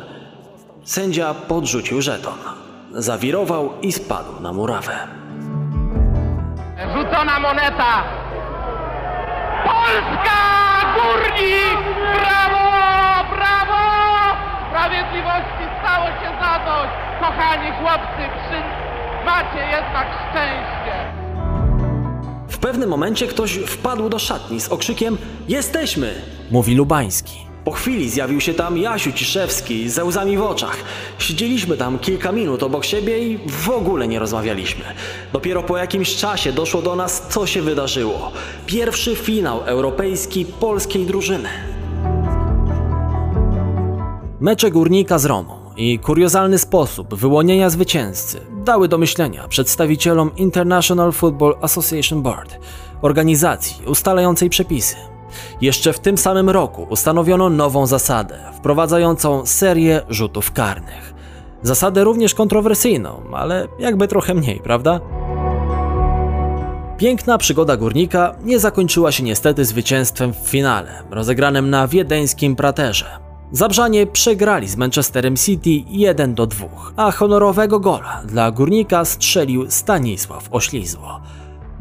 Sędzia 0.84 1.34
podrzucił 1.34 2.02
żeton. 2.02 2.61
Zawirował 2.94 3.70
i 3.82 3.92
spadł 3.92 4.40
na 4.40 4.52
murawę. 4.52 4.92
Rzucona 6.94 7.40
moneta. 7.40 8.04
Polska! 9.64 10.40
Górnik! 10.94 11.78
Brawo! 12.20 12.70
Brawo! 13.36 13.82
Sprawiedliwości 14.70 15.64
stało 15.80 16.06
się 16.06 16.30
zadość. 16.40 16.92
Kochani 17.20 17.70
chłopcy, 17.80 18.22
przy... 18.38 18.58
macie 19.26 19.66
jednak 19.70 20.06
szczęście. 20.30 21.12
W 22.48 22.58
pewnym 22.58 22.88
momencie 22.88 23.26
ktoś 23.26 23.54
wpadł 23.58 24.08
do 24.08 24.18
szatni 24.18 24.60
z 24.60 24.68
okrzykiem 24.68 25.18
Jesteśmy! 25.48 26.14
mówi 26.50 26.74
Lubański. 26.74 27.51
Po 27.64 27.70
chwili 27.70 28.10
zjawił 28.10 28.40
się 28.40 28.54
tam 28.54 28.78
Jasiu 28.78 29.12
Ciszewski 29.12 29.90
ze 29.90 30.04
łzami 30.04 30.36
w 30.36 30.42
oczach. 30.42 30.76
Siedzieliśmy 31.18 31.76
tam 31.76 31.98
kilka 31.98 32.32
minut 32.32 32.62
obok 32.62 32.84
siebie 32.84 33.18
i 33.18 33.38
w 33.48 33.70
ogóle 33.70 34.08
nie 34.08 34.18
rozmawialiśmy. 34.18 34.84
Dopiero 35.32 35.62
po 35.62 35.76
jakimś 35.76 36.16
czasie 36.16 36.52
doszło 36.52 36.82
do 36.82 36.96
nas, 36.96 37.26
co 37.28 37.46
się 37.46 37.62
wydarzyło. 37.62 38.32
Pierwszy 38.66 39.16
finał 39.16 39.60
europejski 39.60 40.44
polskiej 40.44 41.06
drużyny. 41.06 41.48
Mecze 44.40 44.70
Górnika 44.70 45.18
z 45.18 45.24
Romą 45.24 45.58
i 45.76 45.98
kuriozalny 45.98 46.58
sposób 46.58 47.14
wyłonienia 47.14 47.70
zwycięzcy 47.70 48.40
dały 48.64 48.88
do 48.88 48.98
myślenia 48.98 49.48
przedstawicielom 49.48 50.30
International 50.36 51.12
Football 51.12 51.56
Association 51.60 52.22
Board, 52.22 52.58
organizacji 53.02 53.86
ustalającej 53.86 54.50
przepisy. 54.50 54.96
Jeszcze 55.60 55.92
w 55.92 55.98
tym 55.98 56.18
samym 56.18 56.50
roku 56.50 56.86
ustanowiono 56.90 57.50
nową 57.50 57.86
zasadę, 57.86 58.38
wprowadzającą 58.54 59.46
serię 59.46 60.00
rzutów 60.08 60.52
karnych. 60.52 61.14
Zasadę 61.62 62.04
również 62.04 62.34
kontrowersyjną, 62.34 63.22
ale 63.32 63.68
jakby 63.78 64.08
trochę 64.08 64.34
mniej, 64.34 64.60
prawda? 64.60 65.00
Piękna 66.96 67.38
przygoda 67.38 67.76
górnika 67.76 68.34
nie 68.44 68.58
zakończyła 68.58 69.12
się 69.12 69.22
niestety 69.22 69.64
zwycięstwem 69.64 70.32
w 70.32 70.36
finale, 70.36 71.02
rozegranym 71.10 71.70
na 71.70 71.88
wiedeńskim 71.88 72.56
praterze. 72.56 73.06
Zabrzanie 73.52 74.06
przegrali 74.06 74.68
z 74.68 74.76
Manchesterem 74.76 75.36
City 75.36 75.70
1 75.88 76.34
do 76.34 76.46
2, 76.46 76.66
a 76.96 77.10
honorowego 77.10 77.80
gola 77.80 78.22
dla 78.24 78.50
górnika 78.50 79.04
strzelił 79.04 79.70
Stanisław 79.70 80.48
Oślizło. 80.50 81.20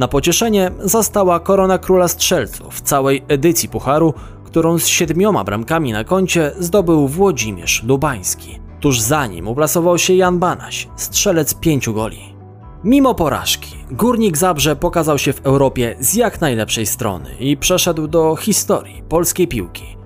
Na 0.02 0.08
pocieszenie 0.08 0.72
została 0.84 1.40
korona 1.40 1.78
króla 1.78 2.08
strzelców 2.08 2.82
całej 2.82 3.24
edycji 3.28 3.70
Pucharu, 3.70 4.14
którą 4.44 4.80
z 4.80 4.88
siedmioma 4.88 5.44
bramkami 5.44 5.92
na 5.92 6.04
koncie 6.04 6.52
zdobył 6.60 7.08
Włodzimierz 7.08 7.84
Lubański. 7.84 8.60
Tuż 8.80 9.00
za 9.00 9.28
nim 9.28 9.48
uplasował 9.48 9.98
się 9.98 10.14
Jan 10.14 10.40
Banaś, 10.40 10.88
strzelec 10.96 11.54
pięciu 11.54 11.94
goli. 11.94 12.36
Mimo 12.84 13.16
porażki, 13.16 13.76
Górnik 13.92 14.38
Zabrze 14.38 14.76
pokazał 14.76 15.18
się 15.18 15.34
w 15.34 15.46
Europie 15.46 15.96
z 16.00 16.14
jak 16.14 16.42
najlepszej 16.42 16.86
strony 16.86 17.30
i 17.40 17.58
przeszedł 17.58 18.08
do 18.08 18.36
historii 18.36 19.04
polskiej 19.10 19.48
piłki. 19.48 19.98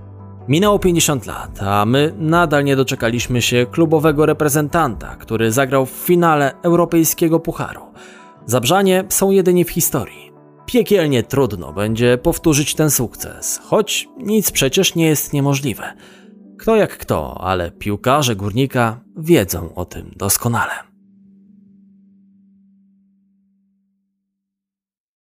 Minęło 0.48 0.78
50 0.78 1.26
lat, 1.26 1.62
a 1.62 1.86
my 1.86 2.14
nadal 2.18 2.64
nie 2.64 2.76
doczekaliśmy 2.76 3.42
się 3.42 3.66
klubowego 3.70 4.26
reprezentanta, 4.26 5.16
który 5.16 5.52
zagrał 5.52 5.86
w 5.86 5.90
finale 5.90 6.52
europejskiego 6.62 7.40
pucharu. 7.40 7.80
Zabrzanie 8.46 9.04
są 9.08 9.30
jedynie 9.30 9.64
w 9.64 9.70
historii. 9.70 10.32
Piekielnie 10.66 11.22
trudno 11.22 11.72
będzie 11.72 12.18
powtórzyć 12.18 12.74
ten 12.74 12.90
sukces, 12.90 13.60
choć 13.64 14.08
nic 14.16 14.50
przecież 14.50 14.94
nie 14.94 15.06
jest 15.06 15.32
niemożliwe. 15.32 15.92
Kto 16.58 16.76
jak 16.76 16.98
kto, 16.98 17.40
ale 17.40 17.70
piłkarze 17.70 18.36
górnika 18.36 19.00
wiedzą 19.16 19.74
o 19.74 19.84
tym 19.84 20.12
doskonale. 20.16 20.95